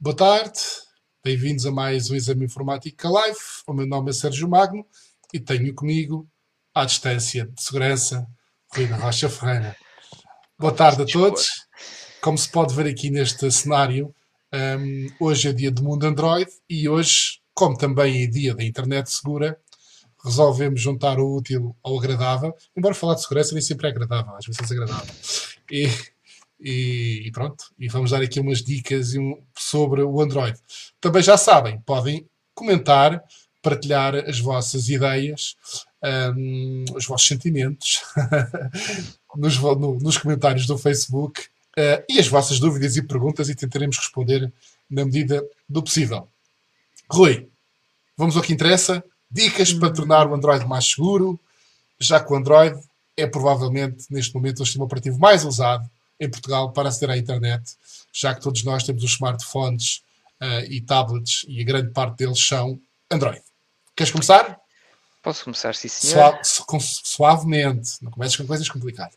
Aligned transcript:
Boa 0.00 0.14
tarde, 0.14 0.60
bem-vindos 1.24 1.66
a 1.66 1.72
mais 1.72 2.08
um 2.08 2.14
Exame 2.14 2.44
Informática 2.44 3.08
Live. 3.08 3.40
O 3.66 3.72
meu 3.72 3.84
nome 3.84 4.10
é 4.10 4.12
Sérgio 4.12 4.48
Magno 4.48 4.86
e 5.34 5.40
tenho 5.40 5.74
comigo, 5.74 6.24
à 6.72 6.84
distância 6.84 7.46
de 7.46 7.60
segurança, 7.60 8.24
Rui 8.72 8.86
da 8.86 8.94
Rocha 8.94 9.28
Ferreira. 9.28 9.76
Boa 10.56 10.72
tarde 10.72 11.02
a 11.02 11.04
todos. 11.04 11.48
Como 12.20 12.38
se 12.38 12.48
pode 12.48 12.76
ver 12.76 12.86
aqui 12.86 13.10
neste 13.10 13.50
cenário, 13.50 14.14
um, 14.54 15.08
hoje 15.18 15.48
é 15.48 15.52
dia 15.52 15.72
do 15.72 15.82
mundo 15.82 16.04
Android 16.04 16.48
e 16.70 16.88
hoje, 16.88 17.40
como 17.52 17.76
também 17.76 18.22
é 18.22 18.26
dia 18.28 18.54
da 18.54 18.62
internet 18.62 19.10
segura, 19.10 19.58
resolvemos 20.24 20.80
juntar 20.80 21.18
o 21.18 21.38
útil 21.38 21.76
ao 21.82 21.98
agradável. 21.98 22.54
Embora 22.76 22.94
falar 22.94 23.16
de 23.16 23.22
segurança 23.22 23.52
nem 23.52 23.62
sempre 23.62 23.88
é 23.88 23.90
agradável, 23.90 24.36
às 24.36 24.46
vezes 24.46 24.60
é 24.60 24.62
desagradável. 24.62 25.14
E 25.72 25.90
e, 26.60 27.22
e, 27.26 27.30
pronto, 27.30 27.64
e 27.78 27.88
vamos 27.88 28.10
dar 28.10 28.22
aqui 28.22 28.40
umas 28.40 28.62
dicas 28.62 29.12
sobre 29.56 30.02
o 30.02 30.20
Android. 30.20 30.58
Também 31.00 31.22
já 31.22 31.36
sabem, 31.36 31.80
podem 31.80 32.26
comentar, 32.54 33.22
partilhar 33.62 34.14
as 34.16 34.40
vossas 34.40 34.88
ideias, 34.88 35.54
um, 36.36 36.84
os 36.94 37.06
vossos 37.06 37.26
sentimentos 37.26 38.02
nos, 39.36 39.58
no, 39.58 39.98
nos, 39.98 40.18
comentários 40.18 40.66
do 40.66 40.78
Facebook 40.78 41.40
uh, 41.40 42.02
e 42.08 42.18
as 42.18 42.28
vossas 42.28 42.58
dúvidas 42.58 42.96
e 42.96 43.02
perguntas 43.02 43.48
e 43.48 43.54
tentaremos 43.54 43.98
responder 43.98 44.52
na 44.90 45.04
medida 45.04 45.44
do 45.68 45.82
possível. 45.82 46.28
Rui, 47.10 47.48
vamos 48.16 48.36
ao 48.36 48.42
que 48.42 48.52
interessa. 48.52 49.02
Dicas 49.30 49.72
para 49.72 49.92
tornar 49.92 50.26
o 50.26 50.34
Android 50.34 50.64
mais 50.66 50.86
seguro, 50.86 51.38
já 52.00 52.18
que 52.18 52.32
o 52.32 52.36
Android 52.36 52.78
é 53.16 53.26
provavelmente, 53.26 54.06
neste 54.10 54.34
momento, 54.34 54.62
o 54.62 54.64
sistema 54.64 54.84
operativo 54.84 55.18
mais 55.18 55.44
usado 55.44 55.88
em 56.20 56.30
Portugal 56.30 56.72
para 56.72 56.88
aceder 56.88 57.10
à 57.10 57.18
internet, 57.18 57.76
já 58.12 58.34
que 58.34 58.40
todos 58.40 58.64
nós 58.64 58.82
temos 58.82 59.02
os 59.04 59.12
smartphones 59.12 60.02
uh, 60.40 60.64
e 60.68 60.80
tablets 60.80 61.44
e 61.48 61.60
a 61.60 61.64
grande 61.64 61.90
parte 61.92 62.18
deles 62.18 62.44
são 62.44 62.80
Android. 63.10 63.40
Queres 63.96 64.12
começar? 64.12 64.58
Posso 65.28 65.44
começar, 65.44 65.74
sim, 65.74 65.88
senhor. 65.88 66.38
Suave, 66.42 66.80
suavemente, 67.04 67.90
não 68.00 68.10
comeces 68.10 68.34
com 68.34 68.46
coisas 68.46 68.66
complicadas. 68.66 69.14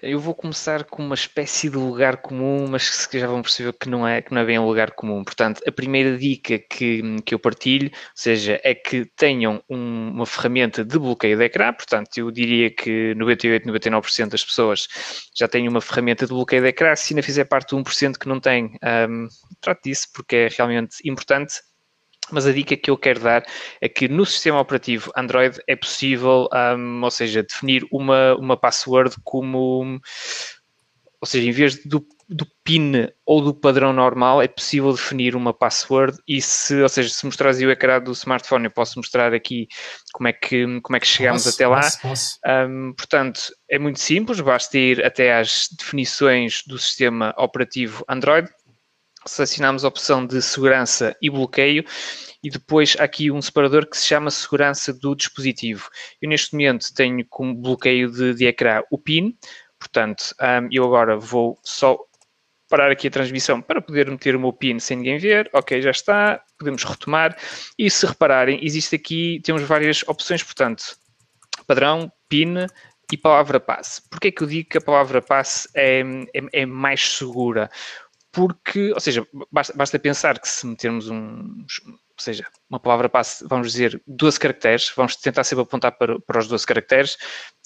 Eu 0.00 0.20
vou 0.20 0.32
começar 0.32 0.84
com 0.84 1.04
uma 1.04 1.16
espécie 1.16 1.68
de 1.68 1.76
lugar 1.76 2.18
comum, 2.18 2.68
mas 2.68 3.04
que 3.04 3.18
já 3.18 3.26
vão 3.26 3.42
perceber 3.42 3.72
que 3.72 3.88
não 3.88 4.06
é, 4.06 4.22
que 4.22 4.32
não 4.32 4.42
é 4.42 4.44
bem 4.44 4.60
um 4.60 4.64
lugar 4.64 4.92
comum. 4.92 5.24
Portanto, 5.24 5.60
a 5.66 5.72
primeira 5.72 6.16
dica 6.16 6.56
que, 6.56 7.02
que 7.26 7.34
eu 7.34 7.38
partilho, 7.40 7.88
ou 7.88 8.12
seja, 8.14 8.60
é 8.62 8.76
que 8.76 9.04
tenham 9.16 9.60
um, 9.68 10.10
uma 10.10 10.24
ferramenta 10.24 10.84
de 10.84 10.96
bloqueio 10.96 11.36
de 11.36 11.42
ecrã. 11.42 11.72
Portanto, 11.72 12.16
eu 12.16 12.30
diria 12.30 12.70
que 12.70 13.12
98, 13.16 13.66
99% 13.66 14.28
das 14.28 14.44
pessoas 14.44 14.86
já 15.34 15.48
têm 15.48 15.66
uma 15.66 15.80
ferramenta 15.80 16.26
de 16.26 16.32
bloqueio 16.32 16.62
de 16.62 16.68
ecrã. 16.68 16.94
Se 16.94 17.12
ainda 17.12 17.24
fizer 17.24 17.46
parte 17.46 17.74
do 17.74 17.82
1% 17.82 18.18
que 18.18 18.28
não 18.28 18.38
tem, 18.38 18.78
um, 19.10 19.26
trate 19.60 19.90
disso, 19.90 20.06
porque 20.14 20.36
é 20.36 20.48
realmente 20.48 20.98
importante 21.04 21.54
mas 22.30 22.46
a 22.46 22.52
dica 22.52 22.76
que 22.76 22.90
eu 22.90 22.96
quero 22.96 23.20
dar 23.20 23.44
é 23.80 23.88
que 23.88 24.08
no 24.08 24.24
sistema 24.24 24.60
operativo 24.60 25.12
Android 25.16 25.58
é 25.66 25.76
possível, 25.76 26.48
um, 26.76 27.02
ou 27.02 27.10
seja, 27.10 27.42
definir 27.42 27.86
uma, 27.90 28.34
uma 28.36 28.56
password 28.56 29.16
como, 29.24 30.00
ou 31.20 31.26
seja, 31.26 31.48
em 31.48 31.52
vez 31.52 31.84
do, 31.84 32.06
do 32.28 32.46
PIN 32.62 33.08
ou 33.26 33.42
do 33.42 33.52
padrão 33.52 33.92
normal, 33.92 34.40
é 34.40 34.46
possível 34.46 34.92
definir 34.92 35.34
uma 35.34 35.52
password 35.52 36.16
e 36.26 36.40
se, 36.40 36.80
ou 36.80 36.88
seja, 36.88 37.08
se 37.08 37.26
mostrares 37.26 37.60
o 37.60 37.70
ecrã 37.70 38.00
do 38.00 38.12
smartphone, 38.12 38.66
eu 38.66 38.70
posso 38.70 38.98
mostrar 38.98 39.34
aqui 39.34 39.66
como 40.12 40.28
é 40.28 40.32
que, 40.32 40.80
como 40.80 40.96
é 40.96 41.00
que 41.00 41.06
chegamos 41.06 41.44
posso, 41.44 41.56
até 41.56 41.66
lá. 41.66 41.80
Posso, 41.80 42.00
posso. 42.00 42.38
Um, 42.46 42.92
portanto, 42.96 43.40
é 43.68 43.78
muito 43.78 43.98
simples, 43.98 44.40
basta 44.40 44.78
ir 44.78 45.04
até 45.04 45.36
às 45.36 45.68
definições 45.76 46.62
do 46.66 46.78
sistema 46.78 47.34
operativo 47.36 48.04
Android, 48.08 48.48
selecionamos 49.26 49.84
a 49.84 49.88
opção 49.88 50.26
de 50.26 50.40
segurança 50.40 51.16
e 51.20 51.28
bloqueio 51.30 51.84
e 52.42 52.50
depois 52.50 52.96
há 52.98 53.04
aqui 53.04 53.30
um 53.30 53.42
separador 53.42 53.86
que 53.86 53.96
se 53.96 54.06
chama 54.06 54.30
segurança 54.30 54.92
do 54.92 55.14
dispositivo. 55.14 55.88
Eu 56.20 56.28
neste 56.28 56.52
momento 56.52 56.92
tenho 56.94 57.24
como 57.28 57.54
bloqueio 57.54 58.10
de, 58.10 58.34
de 58.34 58.46
ecrã 58.46 58.82
o 58.90 58.98
PIN, 58.98 59.36
portanto 59.78 60.34
um, 60.40 60.68
eu 60.70 60.84
agora 60.84 61.16
vou 61.16 61.58
só 61.62 61.98
parar 62.68 62.90
aqui 62.90 63.08
a 63.08 63.10
transmissão 63.10 63.60
para 63.60 63.82
poder 63.82 64.08
meter 64.08 64.36
o 64.36 64.40
meu 64.40 64.52
PIN 64.52 64.78
sem 64.78 64.96
ninguém 64.98 65.18
ver. 65.18 65.50
Ok, 65.52 65.82
já 65.82 65.90
está. 65.90 66.40
Podemos 66.56 66.84
retomar. 66.84 67.36
E 67.76 67.90
se 67.90 68.06
repararem, 68.06 68.64
existe 68.64 68.94
aqui, 68.94 69.40
temos 69.44 69.62
várias 69.62 70.04
opções, 70.06 70.44
portanto, 70.44 70.84
padrão, 71.66 72.10
PIN, 72.28 72.66
e 73.12 73.16
palavra 73.16 73.58
passe. 73.58 74.02
Porquê 74.08 74.28
é 74.28 74.30
que 74.30 74.42
eu 74.42 74.46
digo 74.46 74.68
que 74.68 74.78
a 74.78 74.80
palavra 74.80 75.20
passe 75.20 75.68
é, 75.74 76.00
é, 76.34 76.62
é 76.62 76.66
mais 76.66 77.16
segura? 77.16 77.70
Porque, 78.32 78.92
ou 78.92 79.00
seja, 79.00 79.26
basta, 79.50 79.72
basta 79.76 79.98
pensar 79.98 80.38
que 80.38 80.48
se 80.48 80.66
metermos 80.66 81.08
um, 81.08 81.64
ou 82.20 82.22
seja, 82.22 82.46
uma 82.68 82.78
palavra 82.78 83.08
passe, 83.08 83.44
vamos 83.48 83.72
dizer 83.72 84.00
12 84.06 84.38
caracteres, 84.38 84.92
vamos 84.94 85.16
tentar 85.16 85.42
sempre 85.42 85.62
apontar 85.62 85.92
para, 85.92 86.20
para 86.20 86.38
os 86.38 86.46
12 86.46 86.66
caracteres. 86.66 87.16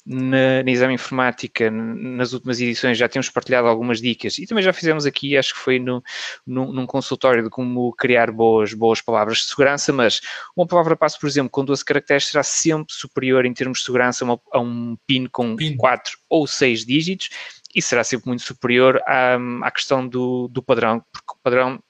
Na, 0.07 0.63
na 0.63 0.71
exame 0.71 0.93
informática, 0.93 1.71
nas 1.71 2.35
últimas 2.35 2.61
edições, 2.61 2.99
já 2.99 3.09
temos 3.09 3.31
partilhado 3.31 3.67
algumas 3.67 4.03
dicas 4.03 4.37
e 4.37 4.47
também 4.47 4.63
já 4.63 4.71
fizemos 4.71 5.07
aqui, 5.07 5.35
acho 5.35 5.55
que 5.55 5.61
foi 5.61 5.79
no, 5.79 6.03
no, 6.47 6.71
num 6.75 6.85
consultório 6.85 7.43
de 7.43 7.49
como 7.49 7.91
criar 7.95 8.31
boas, 8.31 8.75
boas 8.75 9.01
palavras 9.01 9.39
de 9.39 9.45
segurança, 9.45 9.95
mas 9.95 10.21
uma 10.55 10.67
palavra 10.67 10.95
passe, 10.95 11.19
por 11.19 11.27
exemplo, 11.27 11.49
com 11.49 11.65
12 11.65 11.83
caracteres 11.83 12.27
será 12.27 12.43
sempre 12.43 12.93
superior 12.95 13.47
em 13.47 13.55
termos 13.55 13.79
de 13.79 13.87
segurança 13.87 14.25
a, 14.25 14.27
uma, 14.27 14.41
a 14.53 14.61
um 14.61 14.95
PIN 15.07 15.25
com 15.25 15.57
PIN. 15.57 15.75
4 15.79 16.19
ou 16.29 16.47
6 16.47 16.85
dígitos 16.85 17.31
e 17.75 17.83
será 17.83 18.05
sempre 18.05 18.29
muito 18.29 18.43
superior 18.43 19.03
à, 19.07 19.37
à 19.63 19.71
questão 19.71 20.07
do, 20.07 20.49
do 20.49 20.63
padrão, 20.63 21.03
porque 21.13 21.33
o 21.33 21.43
padrão 21.43 21.81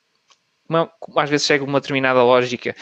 uma, 0.68 0.90
às 1.16 1.28
vezes 1.28 1.46
chega 1.46 1.64
uma 1.64 1.80
determinada 1.80 2.22
lógica 2.22 2.74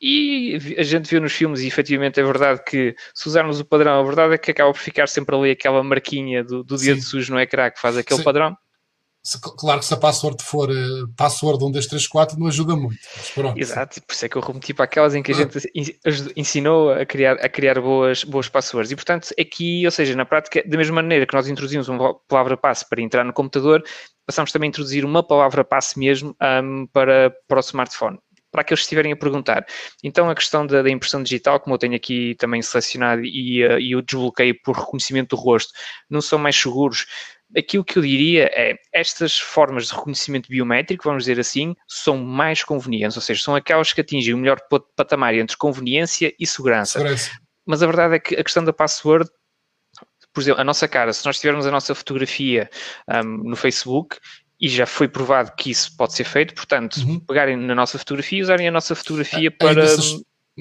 e 0.00 0.58
a 0.78 0.82
gente 0.82 1.10
vê 1.10 1.20
nos 1.20 1.32
filmes, 1.32 1.60
e 1.60 1.66
efetivamente 1.66 2.18
é 2.18 2.22
verdade 2.22 2.62
que 2.64 2.94
se 3.14 3.28
usarmos 3.28 3.60
o 3.60 3.64
padrão, 3.64 4.00
a 4.00 4.02
verdade 4.02 4.34
é 4.34 4.38
que 4.38 4.50
acaba 4.50 4.72
por 4.72 4.78
ficar 4.78 5.06
sempre 5.06 5.36
ali 5.36 5.50
aquela 5.50 5.82
marquinha 5.82 6.42
do, 6.42 6.64
do 6.64 6.76
dedo 6.78 7.02
sujo 7.02 7.34
no 7.34 7.40
ecrã 7.40 7.70
que 7.70 7.78
faz 7.78 7.98
aquele 7.98 8.18
Sim. 8.18 8.24
padrão. 8.24 8.56
Se, 9.22 9.38
claro 9.40 9.80
que 9.80 9.84
se 9.84 9.92
a 9.92 9.98
password 9.98 10.42
for 10.42 10.70
uh, 10.70 11.08
password 11.14 11.62
1, 11.62 11.70
2, 11.72 11.86
3, 11.86 12.06
4 12.06 12.38
não 12.38 12.46
ajuda 12.46 12.74
muito. 12.74 12.98
Exato, 13.60 14.00
por 14.02 14.14
isso 14.14 14.24
é 14.24 14.28
que 14.30 14.36
eu 14.36 14.42
remeti 14.42 14.72
para 14.72 14.86
aquelas 14.86 15.14
em 15.14 15.22
que 15.22 15.32
a 15.32 15.34
gente 15.34 16.00
ensinou 16.34 16.90
a 16.90 17.04
criar, 17.04 17.34
a 17.34 17.48
criar 17.48 17.78
boas, 17.80 18.24
boas 18.24 18.48
passwords. 18.48 18.90
E 18.90 18.96
portanto, 18.96 19.28
aqui, 19.38 19.84
ou 19.84 19.90
seja, 19.90 20.16
na 20.16 20.24
prática, 20.24 20.62
da 20.66 20.78
mesma 20.78 20.96
maneira 20.96 21.26
que 21.26 21.34
nós 21.34 21.48
introduzimos 21.48 21.88
uma 21.88 22.14
palavra 22.28 22.56
passe 22.56 22.88
para 22.88 23.02
entrar 23.02 23.22
no 23.22 23.32
computador, 23.32 23.84
passamos 24.24 24.52
também 24.52 24.68
a 24.68 24.70
introduzir 24.70 25.04
uma 25.04 25.22
palavra 25.22 25.62
passe 25.64 25.98
mesmo 25.98 26.34
um, 26.62 26.86
para, 26.86 27.30
para 27.46 27.58
o 27.58 27.60
smartphone 27.60 28.18
para 28.50 28.62
aqueles 28.62 28.80
que 28.80 28.86
estiverem 28.86 29.12
a 29.12 29.16
perguntar. 29.16 29.64
Então, 30.02 30.28
a 30.28 30.34
questão 30.34 30.66
da, 30.66 30.82
da 30.82 30.90
impressão 30.90 31.22
digital, 31.22 31.60
como 31.60 31.74
eu 31.74 31.78
tenho 31.78 31.94
aqui 31.94 32.34
também 32.36 32.60
selecionado, 32.60 33.22
e, 33.24 33.64
uh, 33.64 33.78
e 33.78 33.94
o 33.94 34.02
desbloqueio 34.02 34.60
por 34.64 34.76
reconhecimento 34.76 35.36
do 35.36 35.40
rosto, 35.40 35.72
não 36.08 36.20
são 36.20 36.36
mais 36.36 36.56
seguros 36.56 37.06
aquilo 37.56 37.84
que 37.84 37.98
eu 37.98 38.02
diria 38.02 38.50
é 38.52 38.74
estas 38.92 39.38
formas 39.38 39.88
de 39.88 39.94
reconhecimento 39.94 40.48
biométrico, 40.48 41.04
vamos 41.04 41.24
dizer 41.24 41.40
assim, 41.40 41.74
são 41.88 42.16
mais 42.18 42.62
convenientes, 42.62 43.16
ou 43.16 43.22
seja, 43.22 43.42
são 43.42 43.54
aquelas 43.54 43.92
que 43.92 44.00
atingem 44.00 44.34
o 44.34 44.38
melhor 44.38 44.58
patamar 44.96 45.34
entre 45.34 45.56
conveniência 45.56 46.32
e 46.38 46.46
segurança. 46.46 46.98
segurança. 46.98 47.30
Mas 47.66 47.82
a 47.82 47.86
verdade 47.86 48.16
é 48.16 48.18
que 48.18 48.34
a 48.34 48.44
questão 48.44 48.64
da 48.64 48.72
password, 48.72 49.28
por 50.32 50.40
exemplo, 50.40 50.60
a 50.60 50.64
nossa 50.64 50.86
cara, 50.88 51.12
se 51.12 51.24
nós 51.26 51.38
tivermos 51.38 51.66
a 51.66 51.70
nossa 51.70 51.94
fotografia 51.94 52.70
um, 53.08 53.50
no 53.50 53.56
Facebook, 53.56 54.16
e 54.60 54.68
já 54.68 54.84
foi 54.84 55.08
provado 55.08 55.52
que 55.56 55.70
isso 55.70 55.96
pode 55.96 56.12
ser 56.14 56.24
feito, 56.24 56.54
portanto, 56.54 56.96
uhum. 56.98 57.18
pegarem 57.20 57.56
na 57.56 57.74
nossa 57.74 57.98
fotografia 57.98 58.38
e 58.38 58.42
usarem 58.42 58.68
a 58.68 58.70
nossa 58.70 58.94
fotografia 58.94 59.48
é, 59.48 59.50
para. 59.50 59.86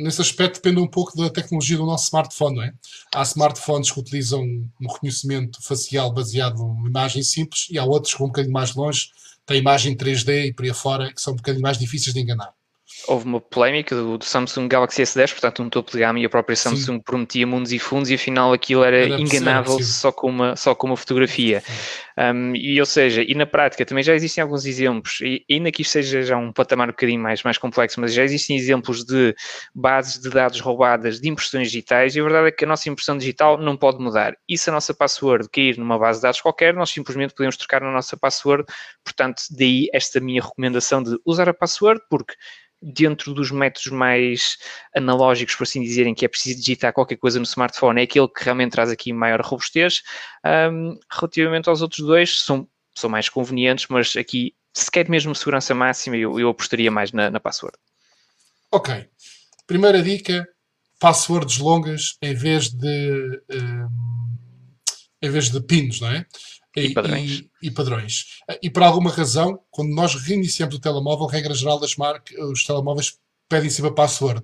Nesse 0.03 0.21
aspecto 0.21 0.55
depende 0.55 0.79
um 0.79 0.87
pouco 0.87 1.15
da 1.17 1.29
tecnologia 1.29 1.77
do 1.77 1.85
nosso 1.85 2.05
smartphone, 2.05 2.55
não 2.55 2.63
é? 2.63 2.73
Há 3.13 3.21
smartphones 3.23 3.91
que 3.91 3.99
utilizam 3.99 4.41
um 4.41 4.87
reconhecimento 4.87 5.61
facial 5.61 6.13
baseado 6.13 6.57
numa 6.57 6.89
imagem 6.89 7.23
simples 7.23 7.67
e 7.69 7.77
há 7.77 7.83
outros 7.83 8.13
que 8.13 8.19
vão 8.19 8.27
um 8.27 8.31
bocadinho 8.31 8.53
mais 8.53 8.73
longe, 8.75 9.09
têm 9.45 9.59
imagem 9.59 9.95
3D 9.95 10.47
e 10.47 10.53
por 10.53 10.63
aí 10.63 10.71
afora, 10.71 11.13
que 11.13 11.21
são 11.21 11.33
um 11.33 11.37
bocadinho 11.37 11.63
mais 11.63 11.77
difíceis 11.77 12.13
de 12.13 12.21
enganar 12.21 12.58
houve 13.07 13.25
uma 13.25 13.39
polémica 13.39 13.95
do, 13.95 14.17
do, 14.17 14.25
Samsung 14.25 14.67
Galaxy 14.67 15.01
S10, 15.01 15.31
portanto 15.31 15.63
um 15.63 15.69
topo 15.69 15.91
de 15.91 15.99
gama 15.99 16.19
e 16.19 16.25
a 16.25 16.29
própria 16.29 16.55
Samsung 16.55 16.97
Sim. 16.97 17.01
prometia 17.01 17.47
mundos 17.47 17.71
e 17.71 17.79
fundos 17.79 18.09
e 18.09 18.15
afinal 18.15 18.53
aquilo 18.53 18.83
era, 18.83 18.97
era 18.97 19.19
enganável 19.19 19.81
só, 19.81 20.11
com 20.11 20.27
uma, 20.27 20.55
só 20.55 20.75
com 20.75 20.87
uma 20.87 20.97
fotografia. 20.97 21.63
Um, 22.17 22.53
e 22.53 22.79
ou 22.79 22.85
seja, 22.85 23.23
e 23.25 23.33
na 23.33 23.45
prática 23.45 23.85
também 23.85 24.03
já 24.03 24.13
existem 24.13 24.41
alguns 24.41 24.65
exemplos, 24.65 25.19
e 25.21 25.45
ainda 25.49 25.71
que 25.71 25.81
isto 25.81 25.91
seja 25.91 26.21
já 26.21 26.37
um 26.37 26.51
patamar 26.51 26.89
um 26.89 26.91
bocadinho 26.91 27.21
mais, 27.21 27.41
mais 27.43 27.57
complexo, 27.57 27.99
mas 28.01 28.13
já 28.13 28.23
existem 28.23 28.57
exemplos 28.57 29.05
de 29.05 29.33
bases 29.73 30.21
de 30.21 30.29
dados 30.29 30.59
roubadas 30.59 31.21
de 31.21 31.29
impressões 31.29 31.71
digitais 31.71 32.15
e 32.15 32.19
a 32.19 32.23
verdade 32.23 32.49
é 32.49 32.51
que 32.51 32.65
a 32.65 32.67
nossa 32.67 32.89
impressão 32.89 33.17
digital 33.17 33.57
não 33.57 33.77
pode 33.77 33.99
mudar. 33.99 34.35
E 34.47 34.57
se 34.57 34.69
a 34.69 34.73
nossa 34.73 34.93
password 34.93 35.47
cair 35.49 35.77
numa 35.77 35.97
base 35.97 36.19
de 36.19 36.23
dados 36.23 36.41
qualquer, 36.41 36.73
nós 36.73 36.89
simplesmente 36.89 37.33
podemos 37.33 37.55
trocar 37.55 37.81
na 37.81 37.91
nossa 37.91 38.17
password, 38.17 38.65
portanto 39.03 39.41
daí 39.51 39.87
esta 39.93 40.19
minha 40.19 40.41
recomendação 40.41 41.01
de 41.01 41.17
usar 41.25 41.47
a 41.47 41.53
password, 41.53 42.01
porque 42.09 42.33
dentro 42.81 43.33
dos 43.33 43.51
métodos 43.51 43.91
mais 43.91 44.57
analógicos, 44.95 45.55
por 45.55 45.63
assim 45.63 45.81
dizerem, 45.81 46.13
que 46.13 46.25
é 46.25 46.27
preciso 46.27 46.59
digitar 46.59 46.93
qualquer 46.93 47.17
coisa 47.17 47.39
no 47.39 47.45
smartphone, 47.45 47.99
é 47.99 48.03
aquele 48.03 48.27
que 48.27 48.43
realmente 48.43 48.71
traz 48.71 48.89
aqui 48.89 49.11
maior 49.11 49.41
robustez. 49.41 50.01
Um, 50.45 50.97
relativamente 51.11 51.69
aos 51.69 51.81
outros 51.81 52.05
dois, 52.05 52.41
são, 52.41 52.67
são 52.95 53.09
mais 53.09 53.27
convenientes, 53.27 53.87
mas 53.89 54.15
aqui 54.15 54.55
se 54.73 54.89
quer 54.89 55.09
mesmo 55.09 55.35
segurança 55.35 55.73
máxima, 55.75 56.15
eu, 56.15 56.39
eu 56.39 56.49
apostaria 56.49 56.91
mais 56.91 57.11
na, 57.11 57.29
na 57.29 57.39
password. 57.39 57.77
Ok. 58.71 59.07
Primeira 59.67 60.01
dica: 60.01 60.47
passwords 60.99 61.57
longas 61.57 62.17
em 62.21 62.33
vez 62.33 62.69
de 62.69 63.41
um, 63.51 63.87
em 65.21 65.29
vez 65.29 65.49
de 65.49 65.61
pins, 65.61 65.99
não 65.99 66.09
é? 66.09 66.25
E, 66.75 66.81
e 66.81 66.93
padrões. 66.93 67.31
E, 67.31 67.49
e, 67.63 67.71
padrões. 67.71 68.25
E 68.61 68.69
por 68.69 68.83
alguma 68.83 69.11
razão, 69.11 69.59
quando 69.71 69.93
nós 69.93 70.15
reiniciamos 70.15 70.75
o 70.75 70.79
telemóvel, 70.79 71.25
regra 71.25 71.53
geral 71.53 71.79
das 71.79 71.95
marcas, 71.95 72.37
os 72.37 72.63
telemóveis 72.63 73.17
pedem 73.47 73.69
sempre 73.69 73.91
a 73.91 73.93
password 73.93 74.43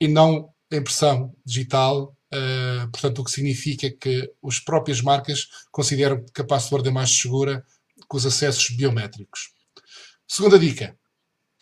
e 0.00 0.06
não 0.06 0.50
a 0.72 0.76
impressão 0.76 1.34
digital. 1.44 2.14
Uh, 2.32 2.90
portanto, 2.90 3.20
o 3.20 3.24
que 3.24 3.30
significa 3.30 3.88
que 3.90 4.30
as 4.44 4.58
próprias 4.58 5.00
marcas 5.00 5.48
consideram 5.70 6.24
que 6.34 6.40
a 6.40 6.44
password 6.44 6.88
é 6.88 6.92
mais 6.92 7.10
segura 7.10 7.64
que 8.10 8.16
os 8.16 8.26
acessos 8.26 8.70
biométricos. 8.70 9.52
Segunda 10.26 10.58
dica. 10.58 10.96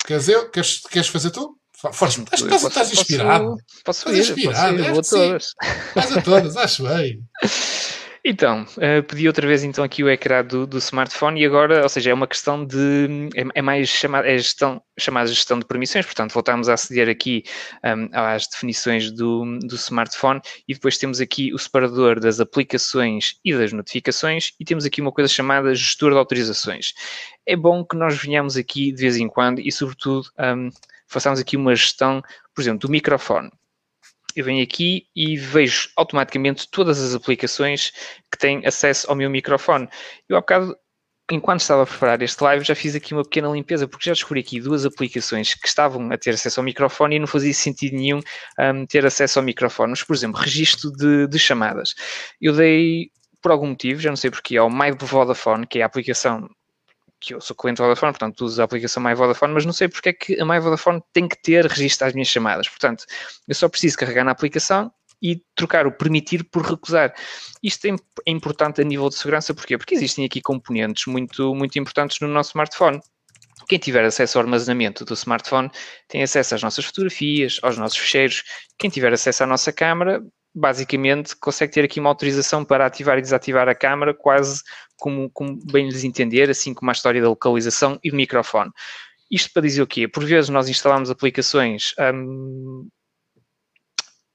Queres, 0.04 0.28
eu? 0.28 0.50
Queres, 0.50 0.80
queres 0.80 1.08
fazer 1.08 1.30
tu? 1.30 1.58
Força, 1.92 2.20
estás, 2.20 2.40
estás, 2.40 2.62
estás 2.64 2.92
inspirado. 2.92 3.56
Posso, 3.84 4.04
posso 4.04 4.16
ir, 4.16 4.20
inspirado. 4.20 4.76
Posso 4.76 4.84
ir, 4.84 4.90
vou 4.90 5.00
a 5.00 5.02
todas. 5.02 5.54
Vais 5.94 6.12
a 6.12 6.22
todas, 6.22 6.56
acho 6.56 6.84
bem. 6.84 7.22
Então, 8.24 8.62
uh, 8.62 9.02
pedi 9.02 9.26
outra 9.26 9.44
vez 9.48 9.64
então 9.64 9.82
aqui 9.82 10.04
o 10.04 10.08
ecrã 10.08 10.44
do, 10.44 10.64
do, 10.64 10.78
smartphone 10.78 11.40
e 11.40 11.44
agora, 11.44 11.82
ou 11.82 11.88
seja, 11.88 12.10
é 12.10 12.14
uma 12.14 12.28
questão 12.28 12.64
de, 12.64 13.28
é, 13.34 13.44
é 13.56 13.62
mais 13.62 13.88
chamada, 13.88 14.28
é 14.28 14.38
gestão, 14.38 14.80
chamada 14.96 15.26
gestão 15.26 15.58
de 15.58 15.64
permissões, 15.64 16.06
portanto 16.06 16.32
voltamos 16.32 16.68
a 16.68 16.74
aceder 16.74 17.08
aqui 17.08 17.42
um, 17.84 18.08
às 18.12 18.46
definições 18.46 19.10
do, 19.10 19.58
do 19.58 19.74
smartphone 19.74 20.40
e 20.68 20.74
depois 20.74 20.98
temos 20.98 21.20
aqui 21.20 21.52
o 21.52 21.58
separador 21.58 22.20
das 22.20 22.38
aplicações 22.38 23.40
e 23.44 23.52
das 23.56 23.72
notificações 23.72 24.52
e 24.60 24.64
temos 24.64 24.84
aqui 24.84 25.00
uma 25.00 25.10
coisa 25.10 25.26
chamada 25.26 25.74
gestor 25.74 26.12
de 26.12 26.18
autorizações. 26.18 26.92
É 27.44 27.56
bom 27.56 27.84
que 27.84 27.96
nós 27.96 28.16
venhamos 28.16 28.56
aqui 28.56 28.92
de 28.92 29.02
vez 29.02 29.16
em 29.16 29.26
quando 29.26 29.60
e 29.60 29.72
sobretudo 29.72 30.28
um, 30.38 30.68
façamos 31.08 31.40
aqui 31.40 31.56
uma 31.56 31.74
gestão, 31.74 32.22
por 32.54 32.62
exemplo, 32.62 32.86
do 32.86 32.88
microfone 32.88 33.50
eu 34.36 34.44
venho 34.44 34.62
aqui 34.62 35.06
e 35.14 35.36
vejo 35.36 35.90
automaticamente 35.96 36.68
todas 36.70 37.00
as 37.00 37.14
aplicações 37.14 37.92
que 38.30 38.38
têm 38.38 38.66
acesso 38.66 39.08
ao 39.08 39.16
meu 39.16 39.30
microfone. 39.30 39.88
Eu 40.28 40.36
há 40.36 40.40
bocado, 40.40 40.76
enquanto 41.30 41.60
estava 41.60 41.82
a 41.82 41.86
preparar 41.86 42.22
este 42.22 42.42
live, 42.42 42.64
já 42.64 42.74
fiz 42.74 42.94
aqui 42.94 43.14
uma 43.14 43.22
pequena 43.22 43.48
limpeza, 43.48 43.86
porque 43.86 44.08
já 44.08 44.12
descobri 44.12 44.40
aqui 44.40 44.60
duas 44.60 44.84
aplicações 44.84 45.54
que 45.54 45.66
estavam 45.66 46.10
a 46.10 46.18
ter 46.18 46.30
acesso 46.30 46.60
ao 46.60 46.64
microfone 46.64 47.16
e 47.16 47.18
não 47.18 47.26
fazia 47.26 47.54
sentido 47.54 47.96
nenhum 47.96 48.20
um, 48.58 48.86
ter 48.86 49.04
acesso 49.06 49.38
ao 49.38 49.44
microfone. 49.44 49.90
Mas, 49.90 50.02
por 50.02 50.14
exemplo, 50.14 50.40
registro 50.40 50.90
de, 50.92 51.26
de 51.26 51.38
chamadas. 51.38 51.94
Eu 52.40 52.54
dei 52.54 53.10
por 53.42 53.50
algum 53.50 53.68
motivo, 53.68 54.00
já 54.00 54.08
não 54.08 54.16
sei 54.16 54.30
porquê, 54.30 54.56
ao 54.56 54.70
My 54.70 54.92
Vodafone, 54.98 55.66
que 55.66 55.80
é 55.80 55.82
a 55.82 55.86
aplicação 55.86 56.48
que 57.22 57.34
eu 57.34 57.40
sou 57.40 57.56
cliente 57.56 57.80
Vodafone, 57.80 58.12
portanto 58.12 58.40
uso 58.42 58.60
a 58.60 58.64
aplicação 58.64 59.02
My 59.02 59.14
Vodafone, 59.14 59.54
mas 59.54 59.64
não 59.64 59.72
sei 59.72 59.88
porque 59.88 60.08
é 60.08 60.12
que 60.12 60.40
a 60.40 60.44
My 60.44 60.58
Vodafone 60.58 61.00
tem 61.12 61.28
que 61.28 61.40
ter 61.40 61.64
registro 61.66 62.08
às 62.08 62.12
minhas 62.12 62.28
chamadas. 62.28 62.68
Portanto, 62.68 63.04
eu 63.48 63.54
só 63.54 63.68
preciso 63.68 63.96
carregar 63.96 64.24
na 64.24 64.32
aplicação 64.32 64.92
e 65.22 65.40
trocar 65.54 65.86
o 65.86 65.92
permitir 65.92 66.42
por 66.50 66.62
recusar. 66.62 67.14
Isto 67.62 67.86
é, 67.86 67.90
é 68.26 68.30
importante 68.30 68.80
a 68.80 68.84
nível 68.84 69.08
de 69.08 69.14
segurança, 69.14 69.54
porquê? 69.54 69.78
Porque 69.78 69.94
existem 69.94 70.24
aqui 70.24 70.40
componentes 70.40 71.06
muito, 71.06 71.54
muito 71.54 71.78
importantes 71.78 72.18
no 72.20 72.26
nosso 72.26 72.50
smartphone. 72.50 73.00
Quem 73.68 73.78
tiver 73.78 74.04
acesso 74.04 74.38
ao 74.38 74.44
armazenamento 74.44 75.04
do 75.04 75.14
smartphone 75.14 75.70
tem 76.08 76.24
acesso 76.24 76.56
às 76.56 76.62
nossas 76.62 76.84
fotografias, 76.84 77.60
aos 77.62 77.78
nossos 77.78 77.96
ficheiros. 77.96 78.42
Quem 78.76 78.90
tiver 78.90 79.12
acesso 79.12 79.44
à 79.44 79.46
nossa 79.46 79.72
câmara 79.72 80.20
basicamente 80.54 81.34
consegue 81.36 81.72
ter 81.72 81.84
aqui 81.84 81.98
uma 81.98 82.10
autorização 82.10 82.64
para 82.64 82.86
ativar 82.86 83.18
e 83.18 83.22
desativar 83.22 83.68
a 83.68 83.74
câmara, 83.74 84.12
quase 84.12 84.62
como, 84.96 85.30
como 85.30 85.58
bem 85.64 85.88
lhes 85.88 86.04
entender, 86.04 86.50
assim 86.50 86.74
como 86.74 86.90
a 86.90 86.92
história 86.92 87.20
da 87.20 87.28
localização 87.28 87.98
e 88.04 88.10
do 88.10 88.16
microfone. 88.16 88.70
Isto 89.30 89.50
para 89.52 89.62
dizer 89.62 89.82
o 89.82 89.86
quê? 89.86 90.06
Por 90.06 90.24
vezes 90.24 90.50
nós 90.50 90.68
instalamos 90.68 91.10
aplicações 91.10 91.94
hum, 92.14 92.86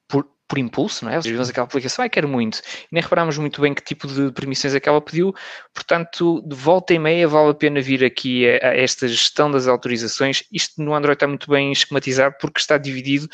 por, 0.08 0.28
por, 0.48 0.58
impulso, 0.58 1.04
não 1.04 1.12
é? 1.12 1.20
Vezes 1.20 1.50
aquela 1.50 1.66
aplicação, 1.66 2.04
ah, 2.04 2.08
quero 2.08 2.28
muito. 2.28 2.58
E 2.58 2.88
nem 2.90 3.02
reparamos 3.02 3.38
muito 3.38 3.60
bem 3.60 3.72
que 3.72 3.82
tipo 3.82 4.08
de 4.08 4.32
permissões 4.32 4.74
é 4.74 4.80
que 4.80 4.88
ela 4.88 5.00
pediu. 5.00 5.32
Portanto, 5.72 6.42
de 6.44 6.56
volta 6.56 6.92
e 6.92 6.98
meia 6.98 7.28
vale 7.28 7.50
a 7.50 7.54
pena 7.54 7.80
vir 7.80 8.04
aqui 8.04 8.48
a, 8.48 8.70
a 8.70 8.76
esta 8.76 9.06
gestão 9.06 9.48
das 9.48 9.68
autorizações. 9.68 10.42
Isto 10.52 10.82
no 10.82 10.94
Android 10.94 11.14
está 11.14 11.28
muito 11.28 11.48
bem 11.48 11.70
esquematizado 11.70 12.34
porque 12.40 12.58
está 12.58 12.76
dividido 12.76 13.28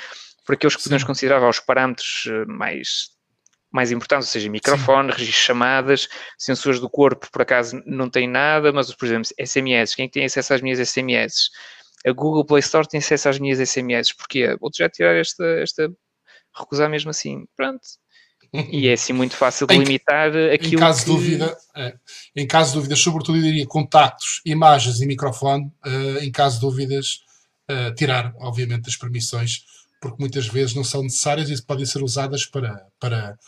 por 0.45 0.55
aqueles 0.55 0.77
que 0.77 0.83
Sim. 0.83 0.91
podemos 0.91 1.05
considerar 1.05 1.49
os 1.49 1.61
parâmetros 1.61 2.25
eh, 2.27 2.45
mais, 2.47 3.09
mais 3.73 3.91
importantes, 3.91 4.29
ou 4.29 4.33
seja, 4.33 4.51
microfone, 4.51 5.11
Sim. 5.11 5.19
registro 5.19 5.41
de 5.41 5.47
chamadas, 5.47 6.09
sensores 6.39 6.81
do 6.81 6.89
corpo, 6.89 7.29
por 7.33 7.43
acaso 7.43 7.83
não 7.87 8.11
tem 8.11 8.29
nada, 8.29 8.73
mas, 8.73 8.95
por 8.95 9.07
exemplo, 9.07 9.29
SMS, 9.41 9.95
quem 9.95 10.09
tem 10.09 10.25
acesso 10.25 10.55
às 10.55 10.61
minhas 10.61 10.79
SMS? 10.87 11.51
A 12.07 12.13
Google 12.13 12.45
Play 12.45 12.61
Store 12.61 12.87
tem 12.87 12.99
acesso 12.99 13.29
às 13.29 13.39
minhas 13.39 13.59
SMS, 13.59 14.15
porquê? 14.15 14.57
Vou 14.61 14.71
já 14.75 14.89
tirar 14.89 15.15
esta, 15.15 15.45
esta, 15.61 15.91
recusar 16.55 16.91
mesmo 16.91 17.11
assim, 17.11 17.47
pronto. 17.57 17.81
E 18.71 18.87
é 18.87 18.93
assim 18.93 19.13
muito 19.13 19.35
fácil 19.35 19.67
de 19.67 19.77
limitar 19.77 20.31
aquilo 20.53 20.77
em 20.77 20.79
caso 20.79 20.99
que... 21.01 21.05
de 21.05 21.17
dúvida, 21.17 21.57
é, 21.75 21.95
em 22.37 22.47
caso 22.47 22.71
de 22.71 22.77
dúvidas, 22.77 23.01
sobretudo 23.01 23.39
eu 23.39 23.43
diria 23.43 23.67
contactos, 23.67 24.41
imagens 24.45 25.01
e 25.01 25.07
microfone, 25.07 25.67
uh, 25.85 26.19
em 26.21 26.31
caso 26.31 26.57
de 26.57 26.61
dúvidas, 26.61 27.21
uh, 27.71 27.93
tirar, 27.95 28.33
obviamente, 28.39 28.89
as 28.89 28.97
permissões, 28.97 29.65
porque 30.05 30.21
muitas 30.21 30.47
vezes 30.47 30.75
não 30.75 30.85
são 30.85 31.03
necessárias 31.03 31.49
e 31.49 31.65
podem 31.65 31.87
ser 31.87 32.03
usadas 32.03 32.45
para, 32.45 32.87
para, 33.01 33.39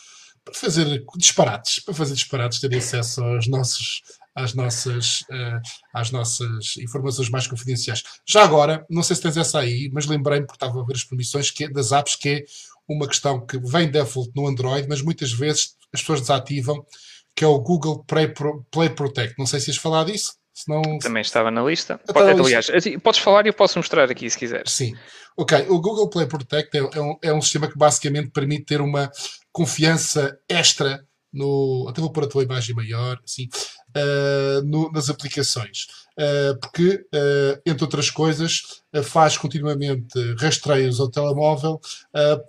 para 0.43 0.55
fazer 0.55 1.05
disparates, 1.15 1.81
para 1.81 1.93
fazer 1.93 2.15
disparates, 2.15 2.61
ter 2.61 2.75
acesso 2.75 3.23
aos 3.23 3.47
nossos, 3.47 4.01
às 4.35 4.55
nossas, 4.55 5.21
uh, 5.31 5.61
às 5.93 6.11
nossas 6.11 6.79
informações 6.79 7.29
mais 7.29 7.47
confidenciais. 7.47 8.03
Já 8.27 8.43
agora, 8.43 8.87
não 8.89 9.03
sei 9.03 9.17
se 9.17 9.21
tens 9.21 9.37
essa 9.37 9.59
aí, 9.59 9.91
mas 9.93 10.07
lembrei-me, 10.07 10.47
porque 10.47 10.57
estava 10.57 10.81
a 10.81 10.87
ver 10.87 10.95
as 10.95 11.05
permissões 11.05 11.51
que, 11.51 11.65
é, 11.65 11.69
das 11.69 11.93
apps, 11.93 12.17
que 12.17 12.29
é 12.31 12.45
uma 12.89 13.07
questão 13.07 13.45
que 13.45 13.59
vem 13.59 13.91
default 13.91 14.33
no 14.35 14.49
Android, 14.49 14.89
mas 14.89 15.03
muitas 15.03 15.31
vezes 15.31 15.77
as 15.93 16.01
pessoas 16.01 16.23
desativam, 16.23 16.87
que 17.35 17.45
é 17.45 17.47
o 17.47 17.61
Google 17.61 18.03
Play, 18.05 18.29
Pro, 18.29 18.65
Play 18.71 18.89
Protect. 18.89 19.35
Não 19.39 19.45
sei 19.45 19.61
se 19.61 19.69
ias 19.69 19.77
falar 19.77 20.05
disso. 20.05 20.33
Senão... 20.57 20.99
Também 20.99 21.21
estava 21.21 21.51
na 21.51 21.63
lista. 21.63 22.01
Pode, 22.07 22.31
aliás, 22.31 22.71
assim, 22.71 22.99
podes 22.99 23.21
falar 23.21 23.45
e 23.45 23.51
eu 23.51 23.53
posso 23.53 23.79
mostrar 23.79 24.11
aqui 24.11 24.29
se 24.31 24.39
quiseres. 24.39 24.73
Sim. 24.73 24.95
Ok, 25.37 25.67
o 25.69 25.79
Google 25.79 26.09
Play 26.09 26.27
Protect 26.27 26.75
é, 26.75 26.81
é, 26.81 27.01
um, 27.03 27.19
é 27.23 27.33
um 27.35 27.43
sistema 27.43 27.69
que 27.69 27.77
basicamente 27.77 28.31
permite 28.31 28.65
ter 28.65 28.81
uma 28.81 29.11
confiança 29.53 30.35
extra 30.49 31.05
no. 31.31 31.87
Até 31.91 32.01
vou 32.01 32.11
pôr 32.11 32.25
a 32.25 32.27
tua 32.27 32.43
imagem 32.43 32.75
maior, 32.75 33.21
assim, 33.23 33.49
uh, 33.97 34.63
no, 34.65 34.91
nas 34.93 35.09
aplicações. 35.09 35.87
Uh, 36.19 36.59
porque, 36.61 37.07
uh, 37.15 37.61
entre 37.65 37.85
outras 37.85 38.11
coisas, 38.11 38.83
faz 39.05 39.37
continuamente 39.37 40.19
rastreios 40.39 40.99
ao 40.99 41.11
telemóvel 41.11 41.79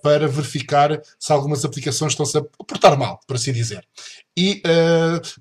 para 0.02 0.26
verificar 0.30 0.98
se 1.20 1.34
algumas 1.34 1.66
aplicações 1.66 2.14
estão-se 2.14 2.38
a 2.38 2.42
portar 2.66 2.98
mal, 2.98 3.20
por 3.28 3.36
assim 3.36 3.52
dizer. 3.52 3.86
E 4.38 4.62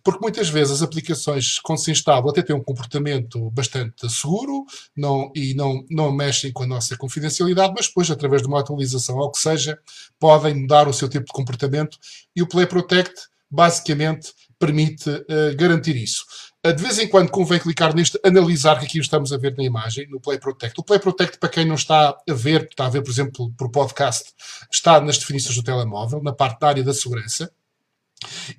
porque 0.02 0.18
muitas 0.20 0.48
vezes 0.48 0.72
as 0.72 0.82
aplicações, 0.82 1.60
quando 1.60 1.78
se 1.78 1.92
instalam, 1.92 2.28
até 2.28 2.42
têm 2.42 2.56
um 2.56 2.62
comportamento 2.62 3.48
bastante 3.52 4.10
seguro 4.10 4.64
não, 4.96 5.30
e 5.32 5.54
não, 5.54 5.84
não 5.88 6.10
mexem 6.10 6.52
com 6.52 6.64
a 6.64 6.66
nossa 6.66 6.96
confidencialidade, 6.96 7.72
mas 7.76 7.86
depois, 7.86 8.10
através 8.10 8.42
de 8.42 8.48
uma 8.48 8.58
atualização 8.58 9.16
ou 9.18 9.26
o 9.26 9.30
que 9.30 9.38
seja, 9.38 9.78
podem 10.18 10.54
mudar 10.54 10.88
o 10.88 10.92
seu 10.92 11.08
tipo 11.08 11.26
de 11.26 11.32
comportamento 11.32 11.96
e 12.34 12.42
o 12.42 12.48
Play 12.48 12.66
Protect 12.66 13.28
basicamente 13.50 14.32
permite 14.58 15.10
uh, 15.10 15.56
garantir 15.56 15.96
isso. 15.96 16.24
Uh, 16.66 16.72
de 16.72 16.82
vez 16.82 16.98
em 16.98 17.08
quando 17.08 17.30
convém 17.30 17.58
clicar 17.58 17.94
neste 17.94 18.18
analisar 18.24 18.78
que 18.78 18.86
aqui 18.86 18.98
estamos 18.98 19.32
a 19.32 19.36
ver 19.36 19.56
na 19.56 19.64
imagem, 19.64 20.08
no 20.08 20.20
Play 20.20 20.38
Protect. 20.38 20.80
O 20.80 20.82
Play 20.82 20.98
Protect, 20.98 21.38
para 21.38 21.48
quem 21.48 21.64
não 21.64 21.74
está 21.74 22.08
a 22.08 22.32
ver, 22.32 22.68
está 22.70 22.86
a 22.86 22.90
ver, 22.90 23.02
por 23.02 23.10
exemplo, 23.10 23.52
por 23.56 23.70
podcast, 23.70 24.32
está 24.70 25.00
nas 25.00 25.18
definições 25.18 25.56
do 25.56 25.62
telemóvel, 25.62 26.22
na 26.22 26.32
parte 26.32 26.60
da 26.60 26.68
área 26.68 26.84
da 26.84 26.94
segurança. 26.94 27.50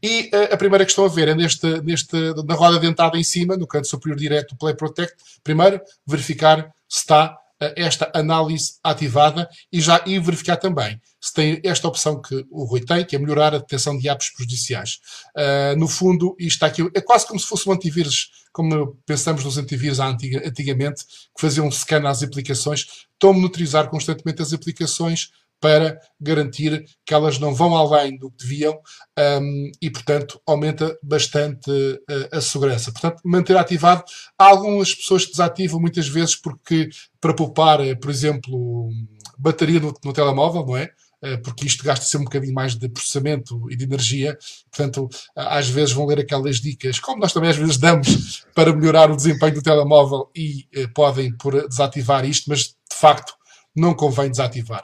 E 0.02 0.30
uh, 0.34 0.54
a 0.54 0.58
primeira 0.58 0.86
questão 0.86 1.06
a 1.06 1.10
ver 1.10 1.28
é 1.30 1.36
neste, 1.36 1.82
neste, 1.82 2.16
na 2.46 2.54
roda 2.54 2.80
dentada 2.80 3.18
em 3.18 3.24
cima, 3.24 3.58
no 3.58 3.68
canto 3.68 3.88
superior 3.88 4.18
direto 4.18 4.50
do 4.52 4.58
Play 4.58 4.76
Protect, 4.76 5.16
primeiro 5.44 5.82
verificar 6.06 6.72
se 6.88 7.00
está 7.00 7.38
esta 7.60 8.12
análise 8.14 8.74
ativada 8.84 9.50
e 9.72 9.82
já 9.82 10.04
e 10.06 10.20
verificar 10.20 10.58
também 10.58 11.00
se 11.20 11.34
tem 11.34 11.60
esta 11.64 11.88
opção 11.88 12.22
que 12.22 12.46
o 12.50 12.64
Rui 12.66 12.82
tem, 12.82 13.04
que 13.04 13.16
é 13.16 13.20
melhorar 13.20 13.54
a 13.54 13.58
detecção 13.58 13.98
de 13.98 14.08
apps 14.08 14.32
prejudiciais. 14.34 15.00
Uh, 15.36 15.78
no 15.78 15.88
fundo, 15.88 16.36
isto 16.40 16.56
está 16.56 16.68
aqui, 16.68 16.88
é 16.94 17.02
quase 17.02 17.28
como 17.28 17.40
se 17.40 17.48
fosse 17.48 17.68
um 17.68 17.74
antivírus, 17.74 18.30
como 18.54 18.98
pensamos 19.06 19.44
nos 19.44 19.58
antivírus 19.58 20.00
antiga, 20.00 20.48
antigamente, 20.48 21.04
que 21.06 21.42
faziam 21.42 21.68
um 21.68 21.72
scan 21.72 22.08
às 22.08 22.24
aplicações, 22.24 22.86
estão 23.14 23.32
a 23.32 23.34
monitorizar 23.34 23.90
constantemente 23.90 24.42
as 24.42 24.54
aplicações 24.54 25.30
para 25.60 26.00
garantir 26.20 26.86
que 27.06 27.14
elas 27.14 27.40
não 27.40 27.54
vão 27.54 27.76
além 27.76 28.18
do 28.18 28.30
que 28.30 28.44
deviam 28.44 28.80
um, 29.18 29.72
e, 29.82 29.90
portanto, 29.90 30.40
aumenta 30.46 30.98
bastante 31.02 31.70
uh, 31.70 32.30
a 32.32 32.42
segurança. 32.42 32.92
Portanto, 32.92 33.22
manter 33.26 33.58
ativado. 33.58 34.04
Há 34.38 34.46
algumas 34.46 34.94
pessoas 34.94 35.26
que 35.26 35.32
desativam 35.32 35.80
muitas 35.80 36.08
vezes 36.08 36.36
porque, 36.36 36.90
para 37.20 37.34
poupar, 37.34 37.82
eh, 37.82 37.96
por 37.96 38.10
exemplo, 38.10 38.90
bateria 39.38 39.80
no, 39.80 39.94
no 40.04 40.14
telemóvel, 40.14 40.66
não 40.66 40.78
é? 40.78 40.90
uh, 41.24 41.42
porque 41.42 41.66
isto 41.66 41.84
gasta 41.84 42.06
sempre 42.06 42.24
um 42.24 42.26
bocadinho 42.26 42.54
mais 42.54 42.76
de 42.76 42.90
processamento 42.90 43.70
e 43.70 43.76
de 43.76 43.84
energia. 43.84 44.38
Portanto, 44.72 45.10
às 45.36 45.70
vezes 45.70 45.94
vão 45.94 46.06
ler 46.06 46.20
aquelas 46.20 46.58
dicas, 46.58 47.00
como 47.00 47.20
nós 47.20 47.34
também 47.34 47.50
às 47.50 47.58
vezes 47.58 47.78
damos 47.78 48.46
para 48.54 48.74
melhorar 48.74 49.12
o 49.12 49.16
desempenho 49.16 49.56
do 49.56 49.62
telemóvel 49.62 50.30
e 50.36 50.68
uh, 50.76 50.94
podem 50.94 51.36
por 51.38 51.68
desativar 51.68 52.26
isto, 52.26 52.50
mas 52.50 52.60
de 52.60 52.96
facto 52.96 53.37
não 53.78 53.94
convém 53.94 54.30
desativar. 54.30 54.84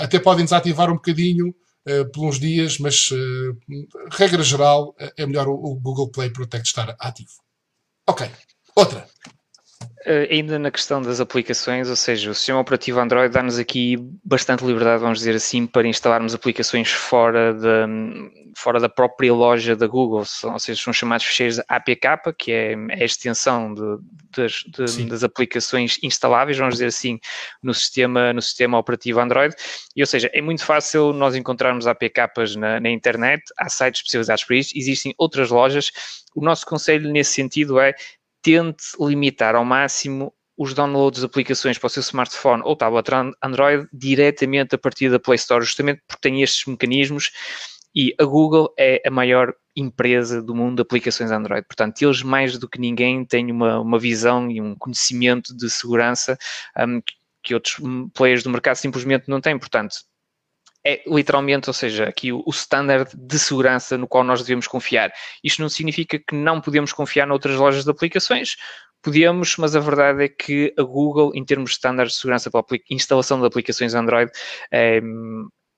até 0.00 0.18
podem 0.18 0.44
desativar 0.44 0.90
um 0.90 0.94
bocadinho 0.94 1.54
por 2.12 2.26
uns 2.26 2.38
dias, 2.38 2.78
mas 2.78 3.10
regra 4.12 4.42
geral 4.42 4.94
é 5.16 5.26
melhor 5.26 5.48
o, 5.48 5.54
o 5.54 5.74
Google 5.80 6.10
Play 6.10 6.30
Protect 6.30 6.66
estar 6.66 6.96
ativo. 7.00 7.32
Ok, 8.06 8.30
outra. 8.76 9.06
Uh, 10.06 10.30
ainda 10.30 10.58
na 10.58 10.70
questão 10.70 11.02
das 11.02 11.20
aplicações, 11.20 11.88
ou 11.88 11.96
seja, 11.96 12.30
o 12.30 12.34
sistema 12.34 12.60
operativo 12.60 13.00
Android 13.00 13.32
dá-nos 13.32 13.58
aqui 13.58 13.96
bastante 14.24 14.64
liberdade, 14.64 15.02
vamos 15.02 15.18
dizer 15.18 15.34
assim, 15.34 15.66
para 15.66 15.88
instalarmos 15.88 16.34
aplicações 16.34 16.90
fora 16.90 17.52
da, 17.52 17.86
fora 18.56 18.80
da 18.80 18.88
própria 18.88 19.32
loja 19.32 19.76
da 19.76 19.86
Google, 19.86 20.24
ou 20.44 20.58
seja, 20.58 20.82
são 20.82 20.92
chamados 20.92 21.26
ficheiros 21.26 21.60
APK, 21.68 22.34
que 22.36 22.52
é 22.52 22.74
a 22.74 23.04
extensão 23.04 23.72
de, 23.72 23.82
das, 24.36 24.52
de, 24.66 25.04
das, 25.06 25.24
aplicações 25.24 25.98
instaláveis, 26.02 26.58
vamos 26.58 26.74
dizer 26.74 26.86
assim, 26.86 27.18
no 27.62 27.72
sistema, 27.72 28.32
no 28.32 28.42
sistema 28.42 28.78
operativo 28.78 29.20
Android. 29.20 29.54
E, 29.94 30.02
ou 30.02 30.06
seja, 30.06 30.28
é 30.32 30.40
muito 30.40 30.64
fácil 30.64 31.12
nós 31.12 31.34
encontrarmos 31.34 31.86
APKs 31.86 32.56
na, 32.56 32.80
na 32.80 32.90
internet, 32.90 33.42
há 33.56 33.68
sites 33.68 34.00
especializados 34.00 34.44
para 34.44 34.56
isso, 34.56 34.72
existem 34.76 35.14
outras 35.18 35.50
lojas. 35.50 35.90
O 36.34 36.44
nosso 36.44 36.66
conselho 36.66 37.10
nesse 37.10 37.32
sentido 37.32 37.78
é 37.80 37.94
tente 38.42 38.84
limitar 39.00 39.54
ao 39.54 39.64
máximo 39.64 40.32
os 40.56 40.74
downloads 40.74 41.20
de 41.20 41.26
aplicações 41.26 41.78
para 41.78 41.86
o 41.86 41.90
seu 41.90 42.00
smartphone 42.00 42.62
ou 42.64 42.74
tablet 42.74 43.08
Android 43.42 43.88
diretamente 43.92 44.74
a 44.74 44.78
partir 44.78 45.08
da 45.08 45.20
Play 45.20 45.36
Store, 45.36 45.64
justamente 45.64 46.02
porque 46.06 46.28
tem 46.28 46.42
estes 46.42 46.66
mecanismos 46.66 47.30
e 47.94 48.14
a 48.18 48.24
Google 48.24 48.72
é 48.78 49.00
a 49.06 49.10
maior 49.10 49.54
empresa 49.74 50.42
do 50.42 50.54
mundo 50.54 50.76
de 50.76 50.82
aplicações 50.82 51.30
Android. 51.30 51.64
Portanto, 51.66 52.02
eles 52.02 52.22
mais 52.22 52.58
do 52.58 52.68
que 52.68 52.80
ninguém 52.80 53.24
têm 53.24 53.50
uma, 53.50 53.80
uma 53.80 53.98
visão 53.98 54.50
e 54.50 54.60
um 54.60 54.74
conhecimento 54.74 55.56
de 55.56 55.70
segurança 55.70 56.36
um, 56.76 57.00
que 57.42 57.54
outros 57.54 57.76
players 58.14 58.42
do 58.42 58.50
mercado 58.50 58.76
simplesmente 58.76 59.28
não 59.28 59.40
têm. 59.40 59.58
Portanto, 59.58 59.96
é 60.88 61.02
literalmente, 61.06 61.68
ou 61.68 61.74
seja, 61.74 62.04
aqui 62.04 62.32
o, 62.32 62.42
standard 62.48 63.10
de 63.14 63.38
segurança 63.38 63.98
no 63.98 64.08
qual 64.08 64.24
nós 64.24 64.40
devemos 64.40 64.66
confiar. 64.66 65.12
Isto 65.44 65.60
não 65.60 65.68
significa 65.68 66.18
que 66.18 66.34
não 66.34 66.62
podemos 66.62 66.94
confiar 66.94 67.26
noutras 67.26 67.56
lojas 67.56 67.84
de 67.84 67.90
aplicações, 67.90 68.56
podemos, 69.02 69.54
mas 69.58 69.76
a 69.76 69.80
verdade 69.80 70.24
é 70.24 70.28
que 70.28 70.72
a 70.78 70.82
Google, 70.82 71.32
em 71.34 71.44
termos 71.44 71.70
de 71.70 71.76
standards 71.76 72.14
de 72.14 72.20
segurança 72.20 72.50
para 72.50 72.64
instalação 72.88 73.38
de 73.38 73.46
aplicações 73.46 73.94
Android, 73.94 74.32
é, 74.72 75.02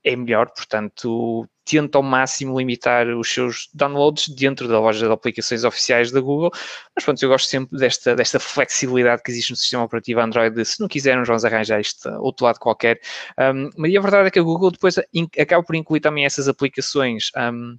é 0.04 0.14
melhor, 0.14 0.48
portanto, 0.54 1.44
tenta 1.70 1.98
ao 1.98 2.02
máximo 2.02 2.58
limitar 2.58 3.06
os 3.08 3.32
seus 3.32 3.68
downloads 3.72 4.28
dentro 4.28 4.66
da 4.66 4.80
loja 4.80 5.06
de 5.06 5.12
aplicações 5.12 5.64
oficiais 5.64 6.10
da 6.10 6.20
Google, 6.20 6.50
mas 6.94 7.04
pronto, 7.04 7.22
eu 7.22 7.28
gosto 7.28 7.48
sempre 7.48 7.78
desta, 7.78 8.16
desta 8.16 8.40
flexibilidade 8.40 9.22
que 9.22 9.30
existe 9.30 9.50
no 9.50 9.56
sistema 9.56 9.84
operativo 9.84 10.20
Android, 10.20 10.64
se 10.64 10.80
não 10.80 10.88
quisermos 10.88 11.28
vamos 11.28 11.44
arranjar 11.44 11.80
este 11.80 12.08
outro 12.18 12.44
lado 12.44 12.58
qualquer, 12.58 13.00
um, 13.38 13.70
mas 13.76 13.94
a 13.94 14.00
verdade 14.00 14.28
é 14.28 14.30
que 14.30 14.38
a 14.38 14.42
Google 14.42 14.70
depois 14.70 14.96
acaba 15.38 15.62
por 15.62 15.76
incluir 15.76 16.00
também 16.00 16.24
essas 16.24 16.48
aplicações, 16.48 17.30
um, 17.36 17.76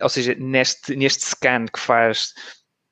ou 0.00 0.08
seja, 0.08 0.34
neste, 0.38 0.96
neste 0.96 1.24
scan 1.24 1.66
que 1.66 1.78
faz 1.78 2.32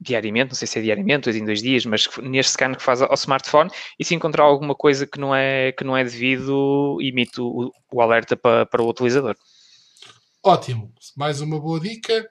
diariamente, 0.00 0.50
não 0.50 0.54
sei 0.54 0.68
se 0.68 0.78
é 0.78 0.82
diariamente 0.82 1.28
ou 1.28 1.34
em 1.34 1.44
dois 1.44 1.62
dias, 1.62 1.86
mas 1.86 2.08
neste 2.18 2.52
scan 2.52 2.74
que 2.74 2.82
faz 2.82 3.00
ao 3.00 3.14
smartphone 3.14 3.70
e 3.98 4.04
se 4.04 4.14
encontrar 4.14 4.44
alguma 4.44 4.74
coisa 4.74 5.06
que 5.06 5.18
não 5.18 5.34
é, 5.34 5.72
que 5.72 5.84
não 5.84 5.96
é 5.96 6.04
devido, 6.04 6.98
emite 7.00 7.40
o, 7.40 7.72
o 7.90 8.02
alerta 8.02 8.36
para, 8.36 8.66
para 8.66 8.82
o 8.82 8.88
utilizador. 8.88 9.36
Ótimo, 10.46 10.94
mais 11.16 11.40
uma 11.40 11.58
boa 11.58 11.80
dica. 11.80 12.24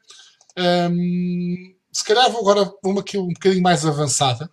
Um, 0.57 1.75
se 1.91 2.01
calhar 2.05 2.31
vou 2.31 2.39
agora 2.39 2.71
uma 2.81 3.03
que 3.03 3.17
um 3.17 3.27
bocadinho 3.27 3.61
mais 3.61 3.85
avançada, 3.85 4.49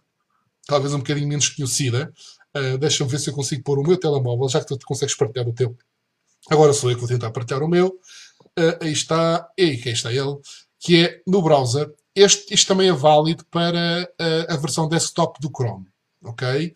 talvez 0.67 0.93
um 0.93 0.99
bocadinho 0.99 1.29
menos 1.29 1.49
conhecida. 1.49 2.13
Uh, 2.57 2.77
Deixa-me 2.77 3.09
ver 3.09 3.21
se 3.21 3.31
eu 3.31 3.35
consigo 3.35 3.63
pôr 3.63 3.79
o 3.79 3.85
meu 3.85 3.97
telemóvel, 3.97 4.49
já 4.49 4.59
que 4.59 4.67
tu 4.67 4.85
consegues 4.85 5.15
partilhar 5.15 5.47
o 5.47 5.53
teu. 5.53 5.79
Agora 6.51 6.73
sou 6.73 6.91
eu 6.91 6.97
que 6.97 7.03
vou 7.03 7.09
tentar 7.09 7.31
partilhar 7.31 7.63
o 7.63 7.69
meu. 7.69 8.01
Uh, 8.59 8.83
aí 8.83 8.91
está, 8.91 9.49
e 9.57 9.63
aí 9.63 9.79
está 9.93 10.13
ele, 10.13 10.41
que 10.81 11.05
é 11.05 11.23
no 11.25 11.41
browser 11.41 11.89
este, 12.17 12.53
isto 12.53 12.67
também 12.67 12.89
é 12.89 12.93
válido 12.93 13.45
para 13.47 14.11
a, 14.19 14.55
a 14.55 14.57
versão 14.57 14.89
desktop 14.89 15.41
do 15.41 15.53
Chrome, 15.57 15.87
ok? 16.25 16.75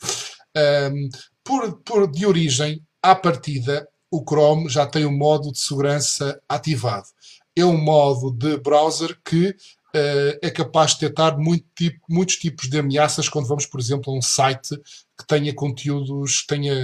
Um, 0.56 1.08
por, 1.42 1.82
por, 1.82 2.10
de 2.12 2.24
origem, 2.24 2.80
à 3.02 3.16
partida, 3.16 3.88
o 4.10 4.22
Chrome 4.22 4.68
já 4.68 4.86
tem 4.86 5.04
um 5.04 5.16
modo 5.16 5.52
de 5.52 5.58
segurança 5.58 6.40
ativado. 6.48 7.06
É 7.54 7.64
um 7.64 7.76
modo 7.76 8.30
de 8.30 8.56
browser 8.58 9.18
que 9.24 9.48
uh, 9.48 10.38
é 10.42 10.50
capaz 10.50 10.92
de 10.92 11.00
detectar 11.00 11.38
muito 11.38 11.66
tipo, 11.74 12.00
muitos 12.08 12.36
tipos 12.36 12.68
de 12.68 12.78
ameaças 12.78 13.28
quando 13.28 13.48
vamos, 13.48 13.66
por 13.66 13.80
exemplo, 13.80 14.12
a 14.12 14.16
um 14.16 14.22
site 14.22 14.76
que 15.18 15.26
tenha 15.26 15.54
conteúdos, 15.54 16.44
tenha 16.46 16.74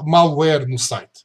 malware 0.00 0.66
no 0.66 0.78
site. 0.78 1.24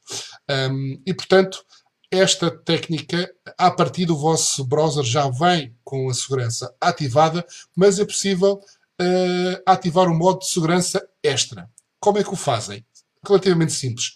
Um, 0.50 1.00
e, 1.06 1.14
portanto, 1.14 1.64
esta 2.10 2.50
técnica, 2.50 3.32
a 3.56 3.70
partir 3.70 4.04
do 4.04 4.16
vosso 4.16 4.64
browser 4.66 5.02
já 5.02 5.30
vem 5.30 5.74
com 5.82 6.10
a 6.10 6.14
segurança 6.14 6.74
ativada, 6.78 7.44
mas 7.74 7.98
é 7.98 8.04
possível 8.04 8.60
uh, 9.00 9.62
ativar 9.64 10.08
o 10.08 10.14
modo 10.14 10.40
de 10.40 10.48
segurança 10.48 11.02
extra. 11.22 11.70
Como 11.98 12.18
é 12.18 12.22
que 12.22 12.32
o 12.32 12.36
fazem? 12.36 12.84
Relativamente 13.26 13.72
simples. 13.72 14.12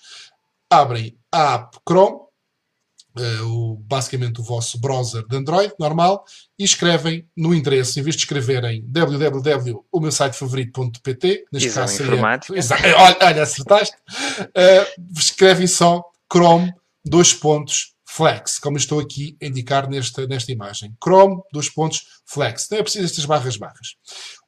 Abrem 0.71 1.19
a 1.33 1.55
app 1.55 1.79
Chrome, 1.89 2.27
uh, 3.19 3.43
o, 3.45 3.77
basicamente 3.77 4.41
o 4.41 4.45
vosso 4.45 4.81
browser 4.81 5.27
de 5.27 5.37
Android 5.37 5.75
normal, 5.79 6.25
e 6.59 6.65
escrevem 6.65 7.29
no 7.37 7.55
endereço, 7.55 7.99
em 7.99 8.03
vez 8.03 8.17
de 8.17 8.23
escreverem 8.23 8.83
www.o-meu-site-favorito.pt, 8.87 11.45
neste 11.53 11.69
Exame 11.69 11.87
caso 11.87 11.97
seria... 11.97 12.13
Olha, 12.97 13.17
olha, 13.21 13.43
acertaste. 13.43 13.97
Uh, 14.41 14.87
escrevem 15.17 15.67
só 15.67 16.03
Chrome 16.33 16.73
dois 17.05 17.33
pontos, 17.33 17.95
flex, 18.05 18.59
como 18.59 18.77
estou 18.77 18.99
aqui 18.99 19.37
a 19.41 19.47
indicar 19.47 19.89
nesta, 19.89 20.27
nesta 20.27 20.51
imagem. 20.51 20.97
Chrome, 21.03 21.41
dois 21.53 21.69
pontos, 21.69 22.05
flex. 22.25 22.69
Não 22.71 22.79
é 22.79 22.83
preciso 22.83 23.05
estas 23.05 23.25
barras 23.25 23.57
barras. 23.57 23.95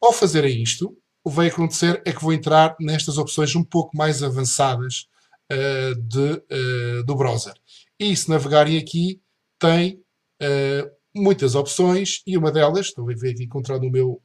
Ao 0.02 0.12
fazerem 0.12 0.60
isto, 0.62 0.96
o 1.22 1.30
que 1.30 1.37
vai 1.37 1.48
acontecer 1.48 2.02
é 2.04 2.12
que 2.12 2.22
vou 2.22 2.32
entrar 2.32 2.75
nestas 2.80 3.18
opções 3.18 3.54
um 3.54 3.62
pouco 3.62 3.96
mais 3.96 4.22
avançadas 4.22 5.06
uh, 5.52 5.95
de, 5.95 6.99
uh, 7.00 7.05
do 7.05 7.14
browser. 7.17 7.55
E 7.99 8.17
se 8.17 8.28
navegarem 8.28 8.78
aqui, 8.78 9.21
tem 9.59 10.02
uh, 10.43 10.90
muitas 11.14 11.55
opções 11.55 12.23
e 12.26 12.37
uma 12.37 12.52
delas, 12.52 12.87
estou 12.87 13.09
a 13.09 13.14
ver 13.14 13.31
aqui 13.31 13.45
encontrar 13.45 13.78
no 13.78 13.90
meu, 13.90 14.23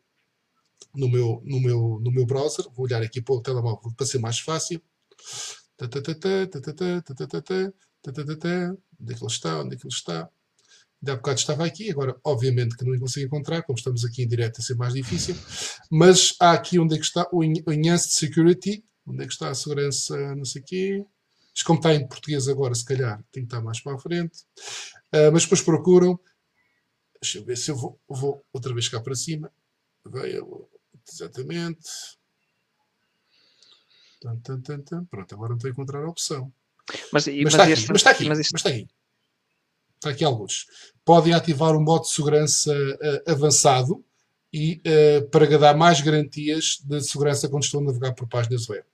no 0.94 1.10
meu, 1.10 1.42
no 1.44 1.60
meu, 1.60 2.00
no 2.01 2.12
meu 2.12 2.25
browser, 2.25 2.65
vou 2.72 2.86
olhar 2.86 3.01
aqui 3.01 3.22
para 3.22 3.36
o 3.36 3.42
telemóvel 3.42 3.94
para 3.96 4.06
ser 4.06 4.20
mais 4.20 4.39
fácil. 4.39 4.82
Onde 9.00 9.13
é 9.13 9.18
que 9.18 9.24
ele 9.24 9.32
está? 9.32 9.62
Onde 9.62 9.75
é 9.75 9.77
que 9.77 9.86
ele 9.86 9.94
está? 9.94 10.30
De 11.01 11.12
há 11.12 11.15
bocado 11.18 11.38
estava 11.38 11.65
aqui, 11.65 11.92
agora 11.92 12.15
obviamente 12.24 12.77
que 12.77 12.86
não 12.86 12.98
consigo 12.98 13.25
encontrar, 13.25 13.63
como 13.63 13.77
estamos 13.77 14.06
aqui 14.06 14.24
em 14.24 14.27
direto 14.27 14.62
a 14.62 14.63
ser 14.63 14.75
mais 14.75 14.94
difícil, 14.94 15.36
mas 15.92 16.34
há 16.39 16.53
aqui 16.53 16.80
onde 16.80 16.96
é 16.96 16.98
que 16.98 17.03
está 17.03 17.27
o 17.30 17.44
Enhanced 17.44 18.13
Security, 18.13 18.86
onde 19.06 19.24
é 19.24 19.27
que 19.27 19.34
está 19.34 19.50
a 19.50 19.56
segurança, 19.56 20.15
não 20.34 20.46
sei 20.46 20.62
o 20.62 20.65
quê. 20.65 21.06
Isto 21.53 21.67
como 21.67 21.79
está 21.79 21.93
em 21.93 22.07
português 22.07 22.48
agora, 22.48 22.74
se 22.74 22.86
calhar 22.86 23.24
tem 23.31 23.43
que 23.43 23.48
estar 23.48 23.62
mais 23.62 23.79
para 23.79 23.95
a 23.95 24.00
frente. 24.00 24.39
Uh, 25.13 25.31
mas 25.31 25.43
depois 25.43 25.62
procuram, 25.62 26.19
deixa 27.22 27.38
eu 27.38 27.45
ver 27.45 27.57
se 27.57 27.69
eu 27.72 27.75
vou, 27.75 28.00
vou 28.07 28.43
outra 28.51 28.74
vez 28.74 28.89
cá 28.89 29.00
para 29.00 29.15
cima. 29.15 29.51
Veio, 30.05 30.67
exatamente. 31.07 31.89
Pronto, 35.10 35.36
agora 35.36 35.50
não 35.50 35.57
estou 35.57 35.69
a 35.69 35.72
encontrar 35.72 36.03
a 36.03 36.10
opção. 36.10 36.51
Mas, 37.12 37.27
mas, 37.27 37.36
mas, 37.43 37.53
está, 37.53 37.63
aqui, 37.63 37.72
este, 37.74 37.88
mas 37.89 37.98
está 37.98 38.12
aqui, 38.12 38.25
mas, 38.25 38.38
mas 38.38 38.48
está 38.48 38.69
aqui. 38.69 38.88
Está 39.95 40.10
aqui 40.10 40.24
alguns. 40.25 40.65
Podem 41.05 41.33
ativar 41.33 41.75
o 41.75 41.81
modo 41.81 42.03
de 42.03 42.10
segurança 42.10 42.74
uh, 42.74 43.31
avançado 43.31 44.03
e 44.51 44.81
uh, 44.86 45.29
para 45.29 45.57
dar 45.57 45.77
mais 45.77 46.01
garantias 46.01 46.77
de 46.83 47.01
segurança 47.01 47.48
quando 47.48 47.63
estão 47.63 47.79
a 47.79 47.83
navegar 47.86 48.13
por 48.13 48.27
páginas 48.27 48.67
web. 48.67 48.86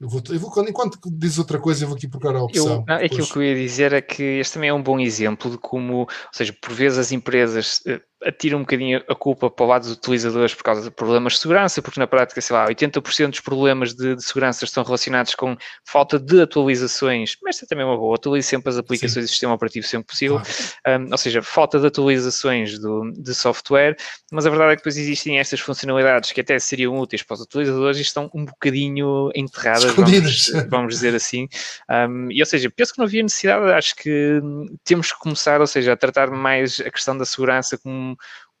Eu 0.00 0.08
vou, 0.08 0.22
eu 0.30 0.38
vou, 0.38 0.68
enquanto 0.68 0.98
diz 1.10 1.38
outra 1.38 1.58
coisa, 1.58 1.82
eu 1.82 1.88
vou 1.88 1.96
aqui 1.96 2.06
procurar 2.06 2.38
a 2.38 2.42
opção. 2.42 2.84
Eu, 2.86 2.94
aquilo 2.94 3.26
que 3.26 3.36
eu 3.36 3.42
ia 3.42 3.54
dizer 3.56 3.92
é 3.92 4.00
que 4.00 4.22
este 4.22 4.54
também 4.54 4.70
é 4.70 4.74
um 4.74 4.82
bom 4.82 5.00
exemplo 5.00 5.50
de 5.50 5.58
como, 5.58 6.02
ou 6.02 6.08
seja, 6.32 6.56
por 6.62 6.72
vezes 6.72 6.98
as 6.98 7.10
empresas 7.10 7.80
uh, 7.80 8.00
atira 8.24 8.56
um 8.56 8.60
bocadinho 8.60 9.02
a 9.08 9.14
culpa 9.14 9.48
para 9.48 9.64
o 9.64 9.68
lado 9.68 9.82
dos 9.82 9.92
utilizadores 9.92 10.54
por 10.54 10.64
causa 10.64 10.82
de 10.82 10.90
problemas 10.90 11.34
de 11.34 11.38
segurança, 11.38 11.80
porque 11.80 12.00
na 12.00 12.06
prática, 12.06 12.40
sei 12.40 12.54
lá, 12.54 12.66
80% 12.66 13.30
dos 13.30 13.40
problemas 13.40 13.94
de, 13.94 14.16
de, 14.16 14.24
segurança 14.24 14.64
estão 14.64 14.82
relacionados 14.82 15.34
com 15.34 15.56
falta 15.84 16.18
de 16.18 16.42
atualizações, 16.42 17.36
mas 17.42 17.56
esta 17.56 17.66
também 17.66 17.84
é 17.84 17.88
uma 17.88 17.96
boa, 17.96 18.16
atualize 18.16 18.48
sempre 18.48 18.70
as 18.70 18.76
aplicações 18.76 19.12
Sim. 19.12 19.20
do 19.20 19.28
sistema 19.28 19.54
operativo 19.54 19.86
sempre 19.86 20.08
possível, 20.08 20.40
claro. 20.84 21.04
um, 21.04 21.10
ou 21.12 21.18
seja, 21.18 21.42
falta 21.42 21.78
de 21.78 21.86
atualizações 21.86 22.78
do, 22.78 23.12
de 23.12 23.34
software, 23.34 23.96
mas 24.32 24.46
a 24.46 24.50
verdade 24.50 24.72
é 24.72 24.76
que 24.76 24.80
depois 24.80 24.96
existem 24.96 25.38
estas 25.38 25.60
funcionalidades 25.60 26.32
que 26.32 26.40
até 26.40 26.58
seriam 26.58 26.98
úteis 26.98 27.22
para 27.22 27.34
os 27.34 27.40
utilizadores 27.42 27.98
e 27.98 28.02
estão 28.02 28.28
um 28.34 28.44
bocadinho 28.44 29.30
enterradas, 29.34 29.94
vamos, 29.94 30.52
vamos, 30.68 30.94
dizer 30.94 31.14
assim, 31.14 31.48
um, 31.88 32.30
e 32.32 32.40
ou 32.40 32.46
seja, 32.46 32.68
penso 32.74 32.92
que 32.92 32.98
não 32.98 33.06
havia 33.06 33.22
necessidade, 33.22 33.72
acho 33.72 33.94
que 33.94 34.40
temos 34.84 35.12
que 35.12 35.18
começar, 35.20 35.60
ou 35.60 35.66
seja, 35.66 35.92
a 35.92 35.96
tratar 35.96 36.30
mais 36.30 36.80
a 36.80 36.90
questão 36.90 37.16
da 37.16 37.24
segurança 37.24 37.78
como 37.78 38.07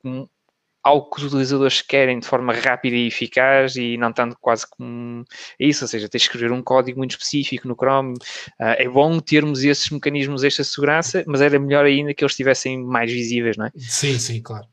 um, 0.04 0.26
algo 0.82 1.10
que 1.10 1.18
os 1.18 1.26
utilizadores 1.26 1.82
querem 1.82 2.18
de 2.18 2.26
forma 2.26 2.52
rápida 2.52 2.96
e 2.96 3.06
eficaz 3.06 3.76
e 3.76 3.96
não 3.96 4.12
tanto 4.12 4.36
quase 4.40 4.66
como 4.68 5.24
isso, 5.58 5.84
ou 5.84 5.88
seja, 5.88 6.08
tens 6.08 6.22
de 6.22 6.26
escrever 6.26 6.52
um 6.52 6.62
código 6.62 6.98
muito 6.98 7.12
específico 7.12 7.68
no 7.68 7.74
Chrome. 7.74 8.14
Uh, 8.58 8.76
é 8.78 8.88
bom 8.88 9.18
termos 9.20 9.62
esses 9.62 9.90
mecanismos 9.90 10.44
esta 10.44 10.64
segurança, 10.64 11.24
mas 11.26 11.40
era 11.40 11.58
melhor 11.58 11.84
ainda 11.84 12.14
que 12.14 12.24
eles 12.24 12.32
estivessem 12.32 12.82
mais 12.82 13.12
visíveis, 13.12 13.56
não 13.56 13.66
é? 13.66 13.72
Sim, 13.76 14.18
sim, 14.18 14.40
claro. 14.40 14.66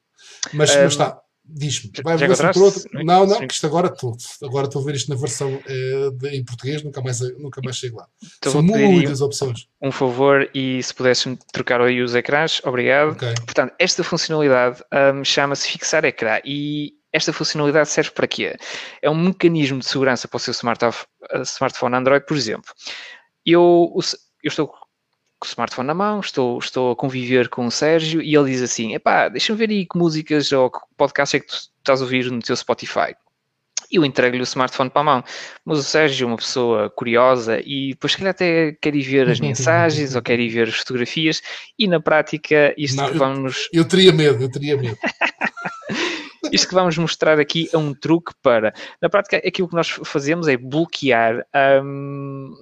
Mas, 0.54 0.76
um, 0.76 0.84
mas 0.84 0.94
está, 0.94 1.20
Diz-me, 1.48 1.92
vai 2.04 2.18
ver 2.18 2.36
por 2.54 2.64
outro. 2.64 2.82
Não, 2.92 3.26
não, 3.26 3.48
que 3.48 3.54
isto 3.54 3.68
agora 3.68 3.88
estou. 3.88 4.18
Agora 4.44 4.66
estou 4.66 4.82
a 4.82 4.86
ver 4.86 4.96
isto 4.96 5.10
na 5.10 5.16
versão 5.16 5.54
uh, 5.54 6.12
de, 6.12 6.30
em 6.30 6.44
português, 6.44 6.84
nunca 6.84 7.02
mais, 7.02 7.20
nunca 7.38 7.62
mais 7.64 7.78
chego 7.78 7.98
lá. 7.98 8.08
Então 8.38 8.52
São 8.52 8.64
muitas 8.64 9.22
opções. 9.22 9.68
Um 9.82 9.92
favor, 9.92 10.50
e 10.54 10.82
se 10.82 10.94
pudesse 10.94 11.38
trocar 11.54 11.82
aí 11.82 12.02
os 12.02 12.16
ecrãs, 12.16 12.62
obrigado. 12.66 13.12
Okay. 13.12 13.34
Portanto, 13.46 13.74
esta 13.78 14.04
funcionalidade 14.04 14.82
um, 15.14 15.24
chama-se 15.24 15.70
fixar 15.70 16.04
ecrã 16.04 16.40
e 16.44 16.94
esta 17.14 17.32
funcionalidade 17.32 17.90
serve 17.90 18.12
para 18.12 18.28
quê? 18.28 18.58
É 19.02 19.10
um 19.10 19.16
mecanismo 19.16 19.80
de 19.80 19.86
segurança 19.86 20.28
para 20.28 20.38
o 20.38 20.40
seu 20.40 20.52
smartphone 20.52 21.96
Android, 21.96 22.26
por 22.26 22.36
exemplo. 22.36 22.72
Eu, 23.46 23.94
eu 24.44 24.50
estou 24.50 24.74
com 25.46 25.50
o 25.50 25.54
smartphone 25.54 25.88
na 25.88 25.94
mão, 25.94 26.20
estou, 26.20 26.58
estou 26.58 26.92
a 26.92 26.96
conviver 26.96 27.50
com 27.50 27.66
o 27.68 27.72
Sérgio 27.72 28.22
e 28.22 28.36
ele 28.36 28.52
diz 28.52 28.62
assim: 28.62 28.94
epá, 28.94 29.30
deixa-me 29.30 29.58
ver 29.58 29.70
aí 29.70 29.86
que 29.86 29.98
músicas 29.98 30.52
ou 30.52 30.70
que 30.70 30.80
podcast 30.98 31.38
é 31.38 31.40
que 31.40 31.48
tu 31.48 31.56
estás 31.78 32.02
a 32.02 32.04
ouvir 32.04 32.32
no 32.32 32.40
teu 32.40 32.56
Spotify. 32.56 33.16
E 33.92 33.98
eu 33.98 34.06
entrego-lhe 34.06 34.42
o 34.42 34.44
smartphone 34.44 34.90
para 34.90 35.02
a 35.02 35.04
mão. 35.04 35.24
Mas 35.64 35.78
o 35.78 35.84
Sérgio 35.84 36.26
é 36.26 36.28
uma 36.28 36.38
pessoa 36.38 36.90
curiosa 36.90 37.62
e 37.64 37.92
depois, 37.92 38.14
se 38.14 38.18
calhar, 38.18 38.32
até 38.32 38.72
quer 38.82 38.96
ir 38.96 39.04
ver 39.04 39.30
as 39.30 39.40
mensagens 39.42 40.16
ou 40.16 40.22
quer 40.24 40.40
ir 40.40 40.50
ver 40.50 40.68
as 40.68 40.76
fotografias 40.76 41.42
e 41.78 41.88
na 41.88 42.00
prática 42.00 42.74
isto 42.78 42.98
Não, 42.98 43.12
que 43.12 43.18
vamos. 43.18 43.70
Eu, 43.72 43.84
eu 43.84 43.88
teria 43.88 44.12
medo, 44.12 44.44
eu 44.44 44.52
teria 44.52 44.76
medo. 44.76 44.98
Isto 46.52 46.68
que 46.70 46.74
vamos 46.74 46.98
mostrar 46.98 47.40
aqui 47.40 47.70
é 47.74 47.78
um 47.78 47.94
truque 47.94 48.34
para. 48.42 48.74
Na 49.02 49.10
prática, 49.10 49.38
aquilo 49.38 49.68
que 49.68 49.76
nós 49.76 49.90
fazemos 49.90 50.48
é 50.48 50.58
bloquear 50.58 51.46
um, 51.84 52.54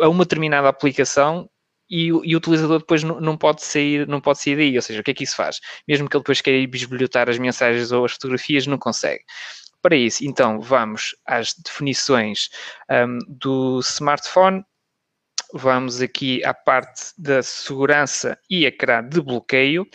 a 0.00 0.08
uma 0.08 0.24
determinada 0.24 0.68
aplicação 0.68 1.48
e, 1.88 2.06
e, 2.06 2.34
o 2.34 2.38
utilizador 2.38 2.78
depois 2.78 3.02
não, 3.02 3.20
não, 3.20 3.36
pode 3.36 3.62
sair, 3.62 4.06
não 4.06 4.20
pode 4.20 4.40
sair 4.40 4.56
daí. 4.56 4.76
Ou 4.76 4.82
seja, 4.82 5.00
o 5.00 5.04
que 5.04 5.10
é 5.10 5.14
que 5.14 5.24
isso 5.24 5.36
faz? 5.36 5.60
Mesmo 5.86 6.08
que 6.08 6.16
ele 6.16 6.22
depois 6.22 6.40
queira 6.40 6.58
ir 6.58 6.66
bisbilhotar 6.66 7.28
as 7.28 7.38
mensagens 7.38 7.92
ou 7.92 8.04
as 8.04 8.12
fotografias, 8.12 8.66
não 8.66 8.78
consegue. 8.78 9.24
Para 9.82 9.96
isso, 9.96 10.24
então, 10.24 10.60
vamos 10.60 11.14
às 11.26 11.52
definições 11.54 12.48
um, 12.90 13.18
do 13.28 13.80
smartphone. 13.80 14.64
Vamos 15.52 16.00
aqui 16.00 16.42
à 16.44 16.54
parte 16.54 17.12
da 17.18 17.42
segurança 17.42 18.38
e 18.50 18.64
ecrã 18.64 19.06
de 19.06 19.20
bloqueio 19.20 19.86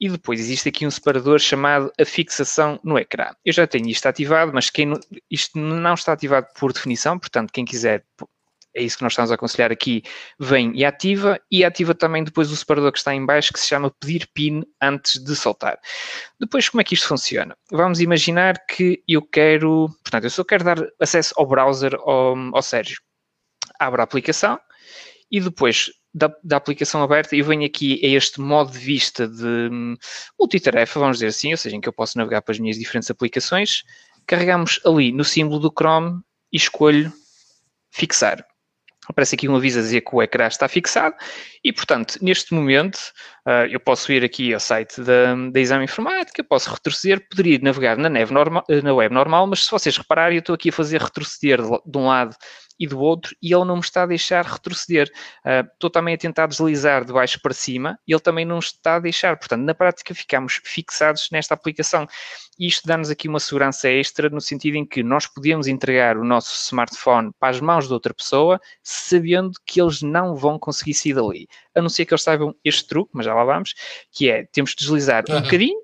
e 0.00 0.08
depois 0.08 0.40
existe 0.40 0.68
aqui 0.68 0.86
um 0.86 0.90
separador 0.90 1.38
chamado 1.38 1.92
a 2.00 2.04
fixação 2.04 2.80
no 2.82 2.98
ecrã. 2.98 3.32
Eu 3.44 3.52
já 3.52 3.66
tenho 3.66 3.88
isto 3.88 4.06
ativado, 4.06 4.50
mas 4.54 4.70
quem 4.70 4.92
isto 5.30 5.58
não 5.58 5.94
está 5.94 6.12
ativado 6.12 6.46
por 6.58 6.72
definição, 6.72 7.18
portanto, 7.18 7.52
quem 7.52 7.64
quiser 7.64 8.04
é 8.74 8.82
isso 8.82 8.96
que 8.96 9.02
nós 9.02 9.12
estamos 9.12 9.30
a 9.30 9.34
aconselhar 9.34 9.72
aqui, 9.72 10.02
vem 10.38 10.72
e 10.76 10.84
ativa, 10.84 11.40
e 11.50 11.64
ativa 11.64 11.94
também 11.94 12.22
depois 12.22 12.50
o 12.50 12.56
separador 12.56 12.92
que 12.92 12.98
está 12.98 13.14
em 13.14 13.24
baixo, 13.24 13.52
que 13.52 13.58
se 13.58 13.66
chama 13.66 13.90
pedir 13.98 14.28
PIN 14.32 14.62
antes 14.80 15.22
de 15.22 15.34
soltar. 15.34 15.78
Depois, 16.38 16.68
como 16.68 16.80
é 16.80 16.84
que 16.84 16.94
isto 16.94 17.08
funciona? 17.08 17.56
Vamos 17.70 18.00
imaginar 18.00 18.64
que 18.66 19.02
eu 19.08 19.22
quero, 19.22 19.88
portanto, 20.04 20.24
eu 20.24 20.30
só 20.30 20.44
quero 20.44 20.64
dar 20.64 20.78
acesso 21.00 21.34
ao 21.36 21.46
browser 21.46 21.94
ao, 21.96 22.36
ao 22.54 22.62
Sérgio. 22.62 23.00
Abro 23.78 24.00
a 24.00 24.04
aplicação 24.04 24.58
e 25.30 25.40
depois 25.40 25.90
da, 26.12 26.30
da, 26.42 26.56
aplicação 26.56 27.02
aberta, 27.02 27.34
eu 27.36 27.44
venho 27.44 27.64
aqui 27.64 28.00
a 28.04 28.08
este 28.08 28.40
modo 28.40 28.72
de 28.72 28.78
vista 28.78 29.28
de 29.28 29.68
hum, 29.70 29.96
multitarefa, 30.38 30.98
vamos 30.98 31.18
dizer 31.18 31.28
assim, 31.28 31.52
ou 31.52 31.56
seja, 31.56 31.76
em 31.76 31.80
que 31.80 31.88
eu 31.88 31.92
posso 31.92 32.18
navegar 32.18 32.42
para 32.42 32.52
as 32.52 32.58
minhas 32.58 32.76
diferentes 32.76 33.10
aplicações. 33.10 33.84
Carregamos 34.26 34.80
ali 34.84 35.12
no 35.12 35.24
símbolo 35.24 35.60
do 35.60 35.72
Chrome 35.72 36.20
e 36.52 36.56
escolho 36.56 37.12
fixar 37.90 38.44
aparece 39.10 39.34
aqui 39.34 39.48
um 39.48 39.56
aviso 39.56 39.78
a 39.78 39.82
dizer 39.82 40.00
que 40.00 40.14
o 40.14 40.22
ecrã 40.22 40.46
está 40.46 40.68
fixado. 40.68 41.14
E, 41.62 41.72
portanto, 41.72 42.18
neste 42.22 42.54
momento 42.54 42.96
uh, 43.46 43.66
eu 43.70 43.78
posso 43.78 44.12
ir 44.12 44.24
aqui 44.24 44.52
ao 44.54 44.60
site 44.60 45.00
da, 45.00 45.34
da 45.52 45.60
Exame 45.60 45.84
Informática, 45.84 46.42
posso 46.42 46.70
retroceder, 46.70 47.26
poderia 47.28 47.58
navegar 47.60 47.96
na, 47.96 48.08
normal, 48.08 48.64
na 48.82 48.94
web 48.94 49.14
normal, 49.14 49.46
mas 49.46 49.64
se 49.64 49.70
vocês 49.70 49.96
repararem, 49.96 50.36
eu 50.36 50.40
estou 50.40 50.54
aqui 50.54 50.70
a 50.70 50.72
fazer 50.72 51.02
retroceder 51.02 51.60
de, 51.62 51.68
de 51.68 51.98
um 51.98 52.06
lado 52.06 52.34
e 52.80 52.86
do 52.86 52.98
outro 52.98 53.36
e 53.42 53.52
ele 53.52 53.66
não 53.66 53.76
me 53.76 53.82
está 53.82 54.04
a 54.04 54.06
deixar 54.06 54.42
retroceder. 54.46 55.12
Uh, 55.44 55.68
estou 55.74 55.90
também 55.90 56.14
a 56.14 56.18
tentar 56.18 56.46
deslizar 56.46 57.04
de 57.04 57.12
baixo 57.12 57.38
para 57.42 57.52
cima 57.52 57.98
e 58.08 58.12
ele 58.12 58.20
também 58.20 58.46
não 58.46 58.58
está 58.58 58.96
a 58.96 58.98
deixar. 58.98 59.36
Portanto, 59.36 59.60
na 59.60 59.74
prática, 59.74 60.14
ficamos 60.14 60.58
fixados 60.64 61.28
nesta 61.30 61.52
aplicação. 61.52 62.08
Isto 62.58 62.86
dá-nos 62.86 63.10
aqui 63.10 63.28
uma 63.28 63.38
segurança 63.38 63.88
extra 63.88 64.30
no 64.30 64.40
sentido 64.40 64.76
em 64.76 64.86
que 64.86 65.02
nós 65.02 65.26
podemos 65.26 65.66
entregar 65.66 66.16
o 66.16 66.24
nosso 66.24 66.54
smartphone 66.54 67.30
para 67.38 67.50
as 67.50 67.60
mãos 67.60 67.86
de 67.86 67.92
outra 67.92 68.14
pessoa 68.14 68.58
sabendo 68.82 69.52
que 69.66 69.80
eles 69.80 70.00
não 70.00 70.34
vão 70.34 70.58
conseguir 70.58 70.94
sair 70.94 71.14
dali. 71.14 71.46
A 71.74 71.82
não 71.82 71.88
ser 71.90 72.06
que 72.06 72.14
eles 72.14 72.22
saibam 72.22 72.54
este 72.64 72.88
truque, 72.88 73.10
mas 73.14 73.26
já 73.26 73.34
lá 73.34 73.44
vamos, 73.44 73.74
que 74.10 74.30
é, 74.30 74.46
temos 74.52 74.74
que 74.74 74.80
deslizar 74.82 75.24
um 75.28 75.42
bocadinho 75.42 75.80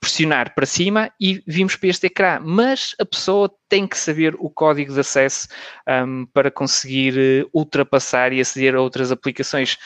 pressionar 0.00 0.54
para 0.54 0.64
cima 0.64 1.12
e 1.20 1.42
vimos 1.46 1.76
para 1.76 1.90
este 1.90 2.06
ecrã, 2.06 2.40
mas 2.42 2.94
a 2.98 3.04
pessoa 3.04 3.54
tem 3.68 3.86
que 3.86 3.98
saber 3.98 4.34
o 4.38 4.48
código 4.48 4.94
de 4.94 5.00
acesso 5.00 5.46
um, 5.86 6.24
para 6.32 6.50
conseguir 6.50 7.44
uh, 7.44 7.50
ultrapassar 7.52 8.32
e 8.32 8.40
aceder 8.40 8.74
a 8.74 8.80
outras 8.80 9.12
aplicações. 9.12 9.76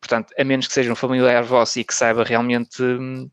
Portanto, 0.00 0.34
a 0.36 0.44
menos 0.44 0.66
que 0.66 0.72
seja 0.72 0.90
um 0.90 0.96
familiar 0.96 1.44
vosso 1.44 1.78
e 1.78 1.84
que 1.84 1.94
saiba 1.94 2.24
realmente 2.24 2.82
um, 2.82 3.30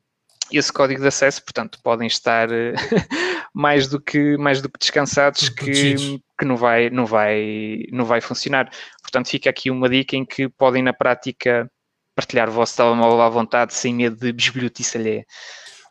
esse 0.51 0.71
código 0.71 1.01
de 1.01 1.07
acesso, 1.07 1.43
portanto, 1.43 1.79
podem 1.84 2.07
estar 2.07 2.49
uh, 2.49 2.53
mais, 3.51 3.88
do 3.88 3.99
que, 3.99 4.38
mais 4.38 4.62
do 4.62 4.69
que 4.69 4.77
descansados 4.77 5.49
que, 5.49 5.95
que 6.38 6.45
não, 6.45 6.55
vai, 6.55 6.91
não, 6.91 7.05
vai, 7.07 7.84
não 7.91 8.05
vai 8.05 8.21
funcionar. 8.21 8.69
Portanto, 9.01 9.27
fica 9.27 9.49
aqui 9.49 9.71
uma 9.71 9.89
dica 9.89 10.15
em 10.15 10.23
que 10.23 10.47
podem, 10.49 10.84
na 10.84 10.93
prática, 10.93 11.67
partilhar 12.15 12.47
o 12.47 12.51
vosso 12.51 12.77
telemóvel 12.77 13.21
à 13.21 13.29
vontade 13.29 13.73
sem 13.73 13.95
medo 13.95 14.17
de 14.17 14.31
bisbilhotice 14.31 14.97
alheia. 14.97 15.25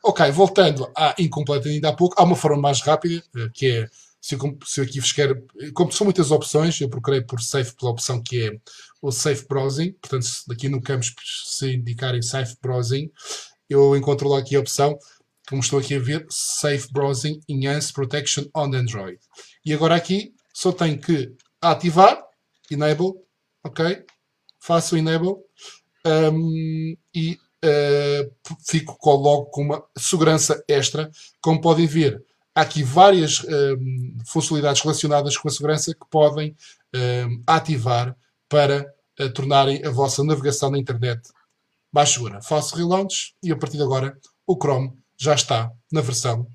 Ok, 0.03 0.31
voltando 0.31 0.91
à 0.97 1.15
incompleta 1.19 1.69
ainda 1.69 1.91
há 1.91 1.93
pouco, 1.93 2.15
há 2.19 2.25
uma 2.25 2.37
forma 2.37 2.61
mais 2.61 2.81
rápida, 2.81 3.23
eh, 3.37 3.49
que 3.53 3.67
é, 3.67 3.87
se 4.21 4.35
eu, 4.35 4.59
se 4.65 4.81
eu 4.81 4.85
aqui 4.85 4.99
vos 4.99 5.13
quero, 5.13 5.47
como 5.75 5.93
são 5.93 6.07
muitas 6.07 6.31
opções, 6.31 6.81
eu 6.81 6.89
procurei 6.89 7.21
por 7.21 7.41
Safe 7.41 7.75
pela 7.77 7.93
opção 7.93 8.23
que 8.23 8.47
é 8.47 8.61
o 9.03 9.13
Safe 9.13 9.47
Browsing, 9.47 9.93
portanto, 9.93 10.27
aqui 10.51 10.69
no 10.69 10.81
campo 10.81 11.05
se 11.25 11.75
indicarem 11.75 12.23
Safe 12.23 12.57
Browsing, 12.63 13.11
eu 13.69 13.95
encontro 13.97 14.29
lá 14.29 14.39
aqui 14.39 14.57
a 14.57 14.61
opção, 14.61 14.99
como 15.49 15.61
estou 15.61 15.79
aqui 15.79 15.95
a 15.95 15.99
ver, 15.99 16.27
Safe 16.31 16.91
Browsing 16.93 17.41
Enhanced 17.49 17.93
Protection 17.93 18.45
on 18.55 18.75
Android. 18.75 19.19
E 19.65 19.75
agora 19.75 19.97
aqui 19.97 20.35
só 20.53 20.73
tenho 20.73 20.99
que 20.99 21.35
ativar, 21.61 22.23
Enable, 22.71 23.15
ok? 23.65 24.05
Faço 24.61 24.97
Enable 24.97 25.35
um, 26.07 26.97
e 27.15 27.39
uh, 27.65 28.55
fico 28.67 28.97
logo 29.11 29.47
com 29.47 29.63
uma 29.63 29.85
segurança 29.97 30.63
extra. 30.69 31.11
Como 31.41 31.61
podem 31.61 31.87
ver, 31.87 32.23
há 32.55 32.63
aqui 32.63 32.83
várias 32.83 33.41
uh, 33.41 33.79
funcionalidades 34.27 34.83
relacionadas 34.83 35.37
com 35.37 35.49
a 35.49 35.51
segurança 35.51 35.95
que 35.95 36.07
podem 36.11 36.51
uh, 36.51 37.43
ativar 37.47 38.17
para 38.49 38.93
tornarem 39.35 39.85
a 39.85 39.91
vossa 39.91 40.25
navegação 40.25 40.71
na 40.71 40.79
internet 40.79 41.29
mais 41.93 42.09
segura. 42.09 42.41
Faço 42.41 42.75
relaunch 42.75 43.35
e 43.43 43.53
a 43.53 43.57
partir 43.57 43.77
de 43.77 43.83
agora 43.83 44.19
o 44.47 44.57
Chrome 44.57 44.93
já 45.19 45.35
está 45.35 45.71
na 45.93 46.01
versão, 46.01 46.47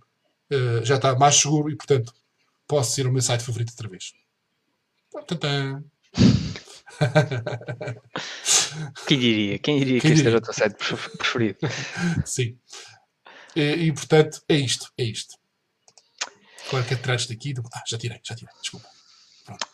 já 0.81 0.95
está 0.95 1.15
mais 1.15 1.35
seguro 1.35 1.69
e, 1.69 1.75
portanto, 1.75 2.11
posso 2.67 2.99
ir 2.99 3.05
ao 3.05 3.11
meu 3.11 3.21
site 3.21 3.43
favorito 3.43 3.69
outra 3.69 3.87
vez. 3.87 4.13
Tantã. 5.27 5.83
Quem 9.07 9.19
diria? 9.19 9.59
Quem 9.59 9.79
diria 9.79 10.01
Quem 10.01 10.11
que 10.11 10.15
este 10.15 10.27
era 10.27 10.37
o 10.37 10.41
teu 10.41 10.53
site 10.53 10.75
preferido? 10.75 11.59
Sim. 12.25 12.57
E, 13.55 13.61
e, 13.61 13.93
portanto, 13.93 14.41
é 14.49 14.55
isto. 14.55 14.91
É 14.97 15.03
isto. 15.03 15.35
Claro 16.69 16.85
que 16.85 16.93
atrás 16.93 17.25
daqui. 17.27 17.53
Ah, 17.73 17.83
já 17.87 17.97
tirei, 17.97 18.19
já 18.23 18.35
tirei. 18.35 18.53
Desculpa. 18.61 18.87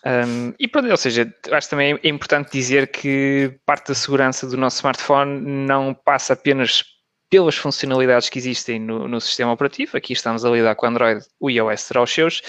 Um, 0.05 0.53
e 0.59 0.67
pronto, 0.67 0.89
ou 0.89 0.97
seja, 0.97 1.33
acho 1.51 1.69
também 1.69 1.97
é 2.03 2.09
importante 2.09 2.51
dizer 2.51 2.91
que 2.91 3.57
parte 3.65 3.87
da 3.87 3.95
segurança 3.95 4.45
do 4.45 4.57
nosso 4.57 4.77
smartphone 4.77 5.39
não 5.39 5.93
passa 5.93 6.33
apenas 6.33 6.83
pelas 7.31 7.55
funcionalidades 7.55 8.27
que 8.27 8.37
existem 8.37 8.77
no, 8.77 9.07
no, 9.07 9.21
sistema 9.21 9.53
operativo. 9.53 9.95
Aqui 9.95 10.11
estamos 10.11 10.43
a 10.43 10.49
lidar 10.49 10.75
com 10.75 10.85
Android, 10.85 11.25
o 11.39 11.49
iOS 11.49 11.79
será 11.79 12.03
os 12.03 12.11
seus, 12.11 12.41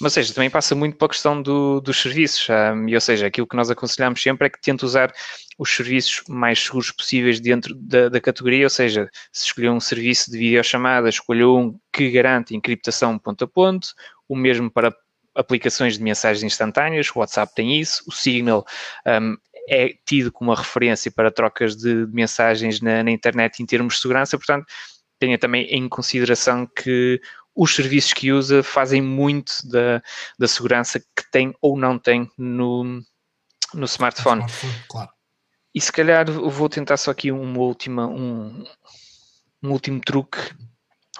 mas 0.00 0.14
seja, 0.14 0.32
também 0.32 0.48
passa 0.48 0.74
muito 0.74 0.96
pela 0.96 1.10
questão 1.10 1.42
do, 1.42 1.78
dos 1.82 2.00
serviços. 2.00 2.48
Um, 2.48 2.88
e, 2.88 2.94
ou 2.94 3.00
seja, 3.02 3.26
aquilo 3.26 3.46
que 3.46 3.54
nós 3.54 3.70
aconselhamos 3.70 4.22
sempre 4.22 4.46
é 4.46 4.50
que 4.50 4.58
tente 4.58 4.82
usar 4.82 5.12
os 5.58 5.70
serviços 5.76 6.22
mais 6.26 6.58
seguros 6.58 6.90
possíveis 6.90 7.38
dentro 7.38 7.74
da, 7.74 8.08
da 8.08 8.18
categoria, 8.18 8.64
ou 8.64 8.70
seja, 8.70 9.10
se 9.30 9.44
escolher 9.44 9.68
um 9.68 9.78
serviço 9.78 10.30
de 10.30 10.38
videochamada, 10.38 11.10
escolha 11.10 11.46
um 11.46 11.78
que 11.92 12.10
garante 12.10 12.56
encriptação 12.56 13.18
ponto 13.18 13.44
a 13.44 13.46
ponto, 13.46 13.88
o 14.26 14.34
mesmo 14.34 14.70
para 14.70 14.90
aplicações 15.34 15.98
de 15.98 16.02
mensagens 16.02 16.42
instantâneas, 16.42 17.08
o 17.14 17.18
WhatsApp 17.18 17.54
tem 17.54 17.78
isso, 17.78 18.02
o 18.06 18.12
Signal 18.12 18.64
um, 19.06 19.36
é 19.68 19.94
tido 20.06 20.32
como 20.32 20.50
uma 20.50 20.56
referência 20.56 21.10
para 21.10 21.30
trocas 21.30 21.76
de 21.76 22.06
mensagens 22.12 22.80
na, 22.80 23.02
na, 23.02 23.10
internet 23.10 23.62
em 23.62 23.66
termos 23.66 23.94
de 23.94 24.00
segurança, 24.00 24.36
portanto, 24.36 24.66
tenha 25.18 25.38
também 25.38 25.64
em 25.66 25.88
consideração 25.88 26.66
que 26.66 27.20
os 27.54 27.74
serviços 27.74 28.12
que 28.12 28.32
usa 28.32 28.62
fazem 28.62 29.02
muito 29.02 29.52
da, 29.68 30.02
da 30.38 30.48
segurança 30.48 31.00
que 31.00 31.30
tem 31.30 31.54
ou 31.60 31.76
não 31.76 31.98
tem 31.98 32.30
no, 32.38 32.84
no 33.74 33.84
smartphone. 33.84 34.40
smartphone 34.40 34.84
claro. 34.88 35.10
E 35.74 35.80
se 35.80 35.92
calhar 35.92 36.28
vou 36.30 36.68
tentar 36.68 36.96
só 36.96 37.12
aqui 37.12 37.30
uma 37.30 37.58
última, 37.58 38.06
um, 38.06 38.64
um 39.62 39.70
último 39.70 40.00
truque, 40.00 40.38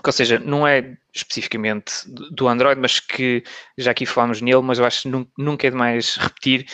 que, 0.03 0.09
ou 0.09 0.13
seja, 0.13 0.39
não 0.39 0.67
é 0.67 0.97
especificamente 1.15 1.93
do 2.07 2.49
Android, 2.49 2.81
mas 2.81 2.99
que 2.99 3.45
já 3.77 3.91
aqui 3.91 4.07
falámos 4.07 4.41
nele, 4.41 4.63
mas 4.63 4.79
eu 4.79 4.85
acho 4.85 5.03
que 5.03 5.29
nunca 5.37 5.67
é 5.67 5.71
demais 5.71 6.17
repetir, 6.17 6.67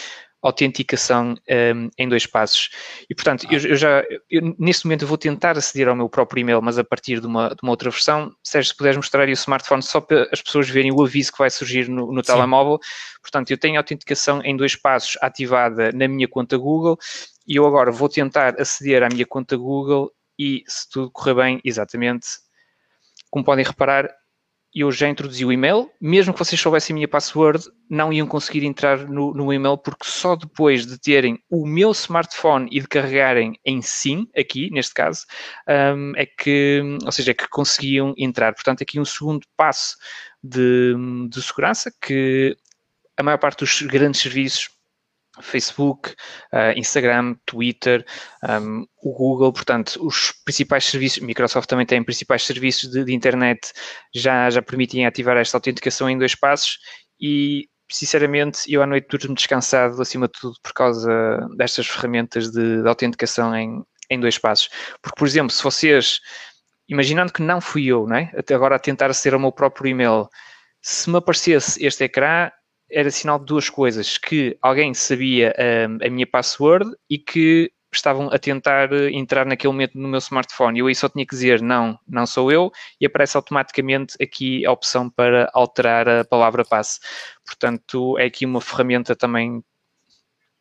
autenticação 0.43 1.35
um, 1.75 1.91
em 1.99 2.09
dois 2.09 2.27
passos. 2.27 2.71
E, 3.09 3.15
portanto, 3.15 3.47
eu, 3.51 3.59
eu 3.59 3.77
já, 3.77 4.05
eu, 4.31 4.55
neste 4.59 4.87
momento, 4.87 5.03
eu 5.03 5.09
vou 5.09 5.19
tentar 5.19 5.57
aceder 5.57 5.89
ao 5.89 5.97
meu 5.97 6.09
próprio 6.09 6.41
e-mail, 6.41 6.63
mas 6.63 6.79
a 6.79 6.85
partir 6.85 7.21
de 7.21 7.27
uma, 7.27 7.49
de 7.49 7.59
uma 7.63 7.73
outra 7.73 7.91
versão. 7.91 8.33
Sérgio, 8.43 8.71
se 8.71 8.77
puderes 8.77 8.97
mostrar 8.97 9.23
aí 9.23 9.31
o 9.31 9.33
smartphone 9.33 9.83
só 9.83 10.01
para 10.01 10.29
as 10.33 10.41
pessoas 10.41 10.69
verem 10.69 10.93
o 10.93 11.03
aviso 11.03 11.33
que 11.33 11.39
vai 11.39 11.51
surgir 11.51 11.89
no, 11.89 12.13
no 12.13 12.23
telemóvel. 12.23 12.79
Portanto, 13.21 13.51
eu 13.51 13.59
tenho 13.59 13.77
a 13.77 13.81
autenticação 13.81 14.41
em 14.43 14.57
dois 14.57 14.77
passos 14.77 15.19
ativada 15.21 15.91
na 15.93 16.07
minha 16.07 16.29
conta 16.29 16.57
Google 16.57 16.99
e 17.47 17.57
eu 17.57 17.67
agora 17.67 17.91
vou 17.91 18.09
tentar 18.09 18.61
aceder 18.61 19.03
à 19.03 19.09
minha 19.09 19.27
conta 19.27 19.57
Google 19.57 20.13
e, 20.39 20.63
se 20.67 20.89
tudo 20.91 21.11
correr 21.11 21.35
bem, 21.35 21.61
exatamente, 21.65 22.27
como 23.31 23.45
podem 23.45 23.65
reparar, 23.65 24.09
eu 24.81 24.93
já 24.93 25.09
introduzi 25.09 25.45
o 25.45 25.51
e-mail, 25.51 25.91
mesmo 25.99 26.35
que 26.35 26.39
vocês 26.39 26.61
soubessem 26.61 26.93
a 26.93 26.97
minha 26.97 27.09
password, 27.09 27.65
não 27.89 28.13
iam 28.13 28.27
conseguir 28.27 28.65
entrar 28.65 29.09
no, 29.09 29.33
no, 29.33 29.51
e-mail, 29.51 29.79
porque 29.79 30.05
só 30.05 30.37
depois 30.37 30.85
de 30.87 30.99
terem 30.99 31.39
o 31.51 31.67
meu 31.67 31.93
smartphone 31.93 32.69
e 32.71 32.81
de 32.81 32.87
carregarem 32.87 33.59
em 33.65 33.81
sim, 33.81 34.29
aqui, 34.37 34.71
neste 34.71 34.93
caso, 34.93 35.25
um, 35.97 36.13
é 36.15 36.27
que, 36.27 36.83
ou 37.05 37.11
seja, 37.11 37.31
é 37.31 37.35
que 37.35 37.49
conseguiam 37.49 38.13
entrar. 38.19 38.53
Portanto, 38.53 38.83
aqui 38.83 39.01
um 39.01 39.05
segundo 39.05 39.47
passo 39.57 39.97
de, 40.43 40.95
de 41.31 41.43
segurança 41.43 41.91
que 42.03 42.55
a 43.17 43.23
maior 43.23 43.39
parte 43.39 43.61
dos 43.61 43.81
grandes 43.81 44.21
serviços 44.21 44.76
Facebook, 45.41 46.11
uh, 46.53 46.77
Instagram, 46.77 47.37
Twitter, 47.45 48.05
um, 48.43 48.87
o 49.03 49.13
Google, 49.13 49.53
portanto, 49.53 49.99
os 50.05 50.33
principais 50.45 50.85
serviços, 50.85 51.19
Microsoft 51.21 51.69
também 51.69 51.87
tem 51.87 52.03
principais 52.03 52.45
serviços 52.45 52.91
de, 52.91 53.05
de, 53.05 53.15
internet, 53.15 53.73
já, 54.15 54.49
já 54.51 54.63
permitem 54.63 55.07
ativar 55.07 55.37
esta 55.37 55.57
autenticação 55.57 56.09
em 56.09 56.19
dois 56.19 56.35
passos 56.35 56.79
e, 57.21 57.69
sinceramente, 57.91 58.73
eu 58.73 58.83
à 58.83 58.87
noite 58.87 59.09
durmo 59.09 59.35
descansado, 59.35 60.01
acima 60.01 60.27
de 60.27 60.33
tudo, 60.33 60.57
por 60.63 60.73
causa 60.73 61.39
destas 61.57 61.87
ferramentas 61.87 62.51
de, 62.51 62.83
de 62.83 62.89
autenticação 62.89 63.55
em, 63.55 63.83
em 64.11 64.21
dois 64.21 64.39
passos. 64.39 64.69
Porque, 65.03 65.19
por 65.19 65.27
exemplo, 65.27 65.53
se 65.53 65.63
vocês, 65.63 66.21
imaginando 66.89 67.33
que 67.33 67.43
não 67.43 67.61
fui 67.61 67.87
eu, 67.87 68.07
né, 68.07 68.31
até 68.37 68.55
agora 68.55 68.77
a 68.77 68.81
tentar 68.81 69.11
aceder 69.11 69.35
ao 69.35 69.41
meu 69.41 69.53
próprio 69.53 69.89
e-mail, 69.89 70.29
se 70.83 71.11
me 71.11 71.19
aparecesse 71.19 71.85
este 71.85 72.05
ecrã, 72.05 72.51
era 72.91 73.11
sinal 73.11 73.39
de 73.39 73.47
duas 73.47 73.69
coisas: 73.69 74.19
que 74.19 74.57
alguém 74.61 74.95
sabia 74.95 75.55
um, 75.89 76.07
a 76.07 76.11
minha 76.11 76.27
password 76.27 76.91
e 77.09 77.19
que 77.19 77.73
estavam 77.93 78.29
a 78.29 78.39
tentar 78.39 78.93
entrar 79.11 79.47
naquele 79.47 79.73
momento 79.73 79.99
no 79.99 80.09
meu 80.09 80.19
smartphone. 80.19 80.79
Eu 80.79 80.87
aí 80.87 80.95
só 80.95 81.09
tinha 81.09 81.25
que 81.25 81.35
dizer 81.35 81.63
não, 81.63 81.99
não 82.07 82.27
sou 82.27 82.53
eu, 82.53 82.71
e 83.01 83.07
aparece 83.07 83.37
automaticamente 83.37 84.15
aqui 84.21 84.67
a 84.67 84.73
opção 84.73 85.09
para 85.09 85.51
alterar 85.55 86.09
a 86.09 86.25
palavra 86.25 86.65
passe. 86.65 87.01
Portanto, 87.45 88.19
é 88.19 88.25
aqui 88.27 88.45
uma 88.45 88.61
ferramenta 88.61 89.17
também 89.17 89.63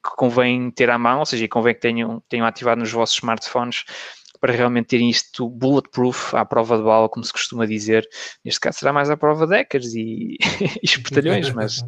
que 0.03 0.15
convém 0.15 0.69
ter 0.71 0.89
à 0.89 0.97
mão, 0.97 1.19
ou 1.19 1.25
seja, 1.25 1.47
convém 1.47 1.73
que 1.73 1.81
tenham, 1.81 2.21
tenham 2.29 2.45
ativado 2.45 2.79
nos 2.79 2.91
vossos 2.91 3.15
smartphones 3.15 3.83
para 4.45 4.53
realmente 4.53 4.89
terem 4.89 5.09
isto 5.09 5.49
bulletproof 5.49 6.35
à 6.35 6.45
prova 6.45 6.77
de 6.77 6.83
bala, 6.83 7.09
como 7.09 7.25
se 7.25 7.33
costuma 7.33 7.65
dizer. 7.65 8.07
Neste 8.43 8.59
caso 8.59 8.77
será 8.77 8.93
mais 8.93 9.09
à 9.09 9.17
prova 9.17 9.47
de 9.47 9.55
hackers 9.55 9.95
e, 9.95 10.37
e 10.61 10.85
espertalhões, 10.85 11.49
mas... 11.49 11.83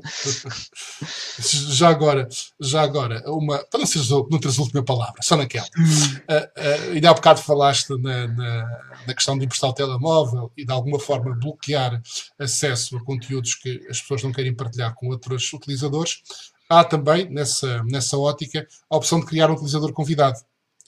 já 1.38 1.88
agora, 1.88 2.28
já 2.60 2.82
agora, 2.82 3.22
uma, 3.28 3.60
para 3.66 3.82
não, 3.82 3.86
ser, 3.86 4.00
não 4.10 4.40
teres 4.40 4.58
a 4.58 4.62
última 4.64 4.84
palavra, 4.84 5.22
só 5.22 5.38
naquela. 5.38 5.68
Uh, 5.68 6.90
uh, 6.90 6.94
ainda 6.94 7.12
há 7.12 7.14
bocado 7.14 7.44
falaste 7.44 7.92
na, 8.02 8.28
na, 8.28 8.82
na 9.06 9.14
questão 9.14 9.38
de 9.38 9.46
emprestar 9.46 9.70
o 9.70 9.74
telemóvel 9.74 10.52
e 10.58 10.66
de 10.66 10.72
alguma 10.72 11.00
forma 11.00 11.36
bloquear 11.36 12.02
acesso 12.40 12.98
a 12.98 13.04
conteúdos 13.04 13.54
que 13.54 13.86
as 13.88 14.02
pessoas 14.02 14.24
não 14.24 14.32
querem 14.32 14.56
partilhar 14.56 14.96
com 14.96 15.10
outros 15.10 15.54
utilizadores. 15.54 16.24
Há 16.68 16.84
também, 16.84 17.30
nessa, 17.30 17.84
nessa 17.84 18.18
ótica, 18.18 18.68
a 18.90 18.98
opção 18.98 19.20
de 19.20 19.28
criar 19.28 19.52
um 19.52 19.54
utilizador 19.54 19.94
convidado 19.94 20.40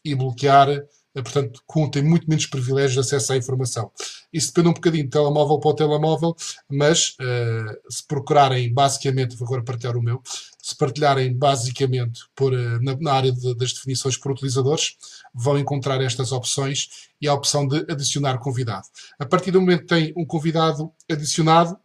e 0.03 0.15
bloquear 0.15 0.67
portanto, 1.13 1.61
com, 1.65 1.89
tem 1.89 2.03
muito 2.03 2.27
menos 2.29 2.45
privilégios 2.45 2.93
de 2.93 2.99
acesso 2.99 3.33
à 3.33 3.37
informação. 3.37 3.91
Isso 4.31 4.47
depende 4.47 4.69
um 4.69 4.73
bocadinho 4.73 5.05
de 5.05 5.09
telemóvel 5.09 5.59
para 5.59 5.71
o 5.71 5.73
telemóvel, 5.73 6.35
mas 6.69 7.15
uh, 7.19 7.91
se 7.91 8.05
procurarem 8.07 8.71
basicamente, 8.73 9.35
vou 9.35 9.47
agora 9.47 9.63
partilhar 9.63 9.97
o 9.97 10.03
meu, 10.03 10.21
se 10.61 10.75
partilharem 10.77 11.33
basicamente 11.35 12.21
por, 12.35 12.53
uh, 12.53 12.81
na, 12.81 12.95
na, 12.99 13.13
área 13.13 13.31
de, 13.31 13.55
das 13.55 13.73
definições 13.73 14.17
por 14.17 14.31
utilizadores, 14.31 14.95
vão 15.33 15.57
encontrar 15.57 16.01
estas 16.01 16.31
opções 16.31 17.09
e 17.19 17.27
a 17.27 17.33
opção 17.33 17.67
de 17.67 17.85
adicionar 17.91 18.37
convidado. 18.37 18.87
A 19.17 19.25
partir 19.25 19.51
do 19.51 19.59
momento 19.59 19.81
que 19.81 19.87
tem 19.87 20.13
um 20.15 20.25
convidado 20.25 20.91
adicionado, 21.09 21.77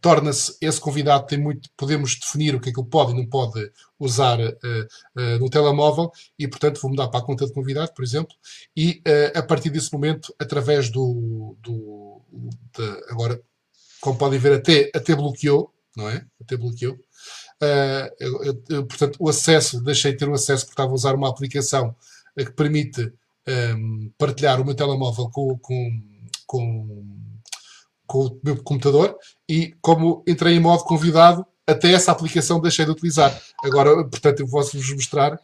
torna-se 0.00 0.56
esse 0.60 0.80
convidado 0.80 1.26
tem 1.26 1.38
muito 1.38 1.68
podemos 1.76 2.18
definir 2.18 2.54
o 2.54 2.60
que 2.60 2.70
é 2.70 2.72
que 2.72 2.80
ele 2.80 2.88
pode 2.88 3.12
e 3.12 3.16
não 3.16 3.26
pode 3.26 3.70
usar 3.98 4.40
uh, 4.40 4.52
uh, 5.16 5.38
no 5.38 5.50
telemóvel 5.50 6.10
e 6.38 6.48
portanto 6.48 6.80
vou 6.80 6.90
mudar 6.90 7.08
para 7.08 7.20
a 7.20 7.24
conta 7.24 7.46
de 7.46 7.52
convidado 7.52 7.92
por 7.94 8.02
exemplo 8.02 8.34
e 8.76 9.02
uh, 9.06 9.38
a 9.38 9.42
partir 9.42 9.70
desse 9.70 9.92
momento 9.92 10.34
através 10.38 10.90
do, 10.90 11.56
do 11.60 12.22
de, 12.76 13.04
agora 13.10 13.40
como 14.00 14.18
podem 14.18 14.38
ver 14.38 14.54
até 14.54 14.90
até 14.94 15.14
bloqueou 15.14 15.72
não 15.94 16.08
é? 16.08 16.24
Até 16.40 16.56
bloqueou. 16.56 16.98
Eu, 18.18 18.62
eu, 18.70 18.86
portanto 18.86 19.16
o 19.20 19.28
acesso 19.28 19.82
deixei 19.82 20.12
de 20.12 20.18
ter 20.18 20.28
o 20.28 20.32
acesso 20.32 20.64
porque 20.64 20.72
estava 20.72 20.90
a 20.90 20.94
usar 20.94 21.14
uma 21.14 21.28
aplicação 21.28 21.94
que 22.34 22.50
permite 22.50 23.02
um, 23.02 23.10
ehm, 23.46 24.12
partilhar 24.18 24.60
o 24.60 24.64
meu 24.64 24.74
telemóvel 24.74 25.28
com, 25.30 25.56
com, 25.58 26.02
com 26.46 27.22
com 28.12 28.26
o 28.26 28.40
meu 28.44 28.62
computador 28.62 29.16
e 29.48 29.74
como 29.80 30.22
entrei 30.28 30.54
em 30.54 30.60
modo 30.60 30.84
convidado, 30.84 31.46
até 31.66 31.92
essa 31.92 32.12
aplicação 32.12 32.60
deixei 32.60 32.84
de 32.84 32.90
utilizar. 32.90 33.40
Agora, 33.64 34.04
portanto, 34.04 34.40
eu 34.40 34.48
posso-vos 34.48 34.92
mostrar, 34.92 35.40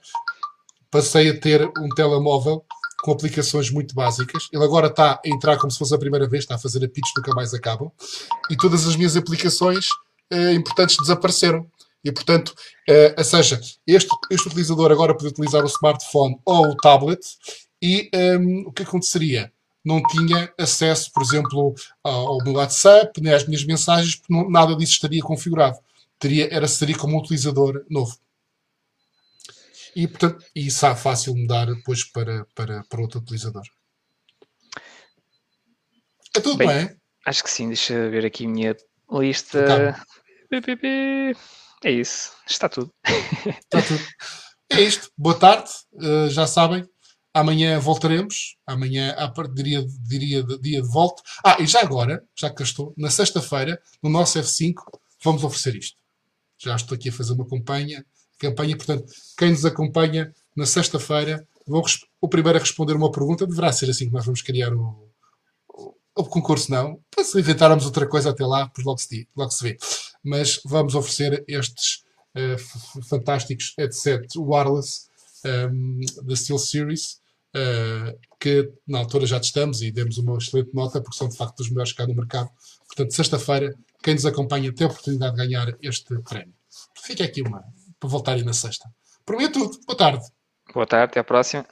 passei 0.90 1.30
a 1.30 1.40
ter 1.40 1.66
um 1.78 1.88
telemóvel 1.96 2.62
com 3.02 3.12
aplicações 3.12 3.70
muito 3.70 3.94
básicas. 3.94 4.48
Ele 4.52 4.62
agora 4.62 4.88
está 4.88 5.12
a 5.12 5.28
entrar 5.28 5.56
como 5.56 5.70
se 5.70 5.78
fosse 5.78 5.94
a 5.94 5.98
primeira 5.98 6.28
vez, 6.28 6.44
está 6.44 6.56
a 6.56 6.58
fazer 6.58 6.84
a 6.84 6.88
pitch, 6.88 7.08
nunca 7.16 7.34
mais 7.34 7.54
acabam. 7.54 7.90
E 8.50 8.56
todas 8.56 8.86
as 8.86 8.96
minhas 8.96 9.16
aplicações 9.16 9.86
eh, 10.30 10.52
importantes 10.52 10.98
desapareceram. 10.98 11.66
E, 12.04 12.12
portanto, 12.12 12.54
eh, 12.86 13.14
ou 13.16 13.24
seja, 13.24 13.58
este, 13.86 14.10
este 14.30 14.46
utilizador 14.46 14.92
agora 14.92 15.14
pode 15.14 15.28
utilizar 15.28 15.64
o 15.64 15.68
smartphone 15.68 16.38
ou 16.44 16.68
o 16.68 16.76
tablet 16.76 17.20
e 17.80 18.10
um, 18.12 18.18
ehm, 18.18 18.64
o 18.66 18.72
que 18.72 18.82
aconteceria? 18.82 19.52
Não 19.88 20.02
tinha 20.02 20.52
acesso, 20.58 21.10
por 21.14 21.22
exemplo, 21.22 21.74
ao 22.04 22.44
meu 22.44 22.54
WhatsApp, 22.54 23.18
nem 23.22 23.32
às 23.32 23.46
minhas 23.46 23.64
mensagens, 23.64 24.16
porque 24.16 24.32
não, 24.32 24.50
nada 24.50 24.76
disso 24.76 24.92
estaria 24.92 25.22
configurado. 25.22 25.78
Teria, 26.18 26.52
era, 26.52 26.68
seria 26.68 26.98
como 26.98 27.16
um 27.16 27.20
utilizador 27.20 27.86
novo. 27.88 28.14
E, 29.96 30.06
portanto, 30.06 30.44
isso 30.54 30.84
é 30.84 30.94
fácil 30.94 31.34
mudar 31.34 31.64
depois 31.64 32.04
para, 32.04 32.44
para, 32.54 32.84
para 32.84 33.00
outro 33.00 33.18
utilizador. 33.18 33.62
É 36.36 36.40
tudo 36.40 36.58
bem? 36.58 36.68
bem? 36.68 36.96
Acho 37.24 37.42
que 37.42 37.50
sim. 37.50 37.68
Deixa 37.68 37.94
eu 37.94 38.10
ver 38.10 38.26
aqui 38.26 38.44
a 38.44 38.48
minha 38.48 38.76
lista. 39.10 39.64
Tá. 39.66 40.04
É 41.82 41.90
isso. 41.90 42.32
Está 42.46 42.68
tudo. 42.68 42.92
Está 43.46 43.80
tudo. 43.80 44.04
É 44.70 44.82
isto. 44.82 45.10
Boa 45.16 45.38
tarde. 45.38 45.70
Uh, 45.94 46.28
já 46.28 46.46
sabem, 46.46 46.86
Amanhã 47.32 47.78
voltaremos. 47.78 48.56
Amanhã, 48.66 49.14
diria, 49.54 49.86
diria 50.06 50.42
dia 50.42 50.82
de 50.82 50.88
volta. 50.88 51.22
Ah, 51.44 51.56
e 51.60 51.66
já 51.66 51.80
agora, 51.80 52.24
já 52.34 52.50
que 52.50 52.62
estou, 52.62 52.94
na 52.96 53.10
sexta-feira, 53.10 53.80
no 54.02 54.10
nosso 54.10 54.38
F5, 54.38 54.74
vamos 55.22 55.44
oferecer 55.44 55.76
isto. 55.76 55.96
Já 56.58 56.74
estou 56.74 56.96
aqui 56.96 57.10
a 57.10 57.12
fazer 57.12 57.34
uma 57.34 57.46
campanha. 57.46 58.04
campanha 58.38 58.76
portanto, 58.76 59.06
quem 59.36 59.50
nos 59.50 59.64
acompanha 59.64 60.32
na 60.56 60.66
sexta-feira, 60.66 61.46
o 62.20 62.28
primeiro 62.28 62.58
a 62.58 62.60
responder 62.60 62.94
uma 62.94 63.12
pergunta 63.12 63.46
deverá 63.46 63.72
ser 63.72 63.90
assim 63.90 64.06
que 64.06 64.12
nós 64.12 64.24
vamos 64.24 64.42
criar 64.42 64.72
o, 64.72 65.08
o, 65.68 65.94
o 66.16 66.24
concurso, 66.24 66.70
não. 66.70 67.00
Se 67.22 67.38
inventarmos 67.38 67.84
outra 67.84 68.08
coisa 68.08 68.30
até 68.30 68.44
lá, 68.44 68.68
pois 68.74 68.84
logo 68.84 68.98
se, 68.98 69.28
logo 69.36 69.50
se 69.50 69.62
vê. 69.62 69.76
Mas 70.24 70.60
vamos 70.64 70.94
oferecer 70.94 71.44
estes 71.46 72.02
uh, 72.34 73.04
fantásticos 73.04 73.74
headset 73.78 74.26
wireless 74.36 75.07
um, 75.44 76.00
da 76.24 76.36
Steel 76.36 76.58
Series, 76.58 77.20
uh, 77.54 78.18
que 78.40 78.70
na 78.86 78.98
altura 78.98 79.26
já 79.26 79.40
testamos 79.40 79.82
e 79.82 79.90
demos 79.90 80.18
uma 80.18 80.36
excelente 80.38 80.74
nota, 80.74 81.00
porque 81.00 81.16
são 81.16 81.28
de 81.28 81.36
facto 81.36 81.60
os 81.60 81.70
melhores 81.70 81.92
cá 81.92 82.06
no 82.06 82.14
mercado. 82.14 82.50
Portanto, 82.86 83.14
sexta-feira, 83.14 83.74
quem 84.02 84.14
nos 84.14 84.26
acompanha 84.26 84.72
tem 84.72 84.86
a 84.86 84.90
oportunidade 84.90 85.36
de 85.36 85.46
ganhar 85.46 85.74
este 85.82 86.18
prémio. 86.22 86.54
Fica 87.02 87.24
aqui 87.24 87.42
uma, 87.42 87.62
para 87.98 88.08
voltarem 88.08 88.44
na 88.44 88.52
sexta. 88.52 88.88
Por 89.24 89.36
mim 89.36 89.44
é 89.44 89.50
tudo. 89.50 89.78
Boa 89.86 89.96
tarde. 89.96 90.24
Boa 90.72 90.86
tarde, 90.86 91.04
até 91.04 91.20
à 91.20 91.24
próxima. 91.24 91.66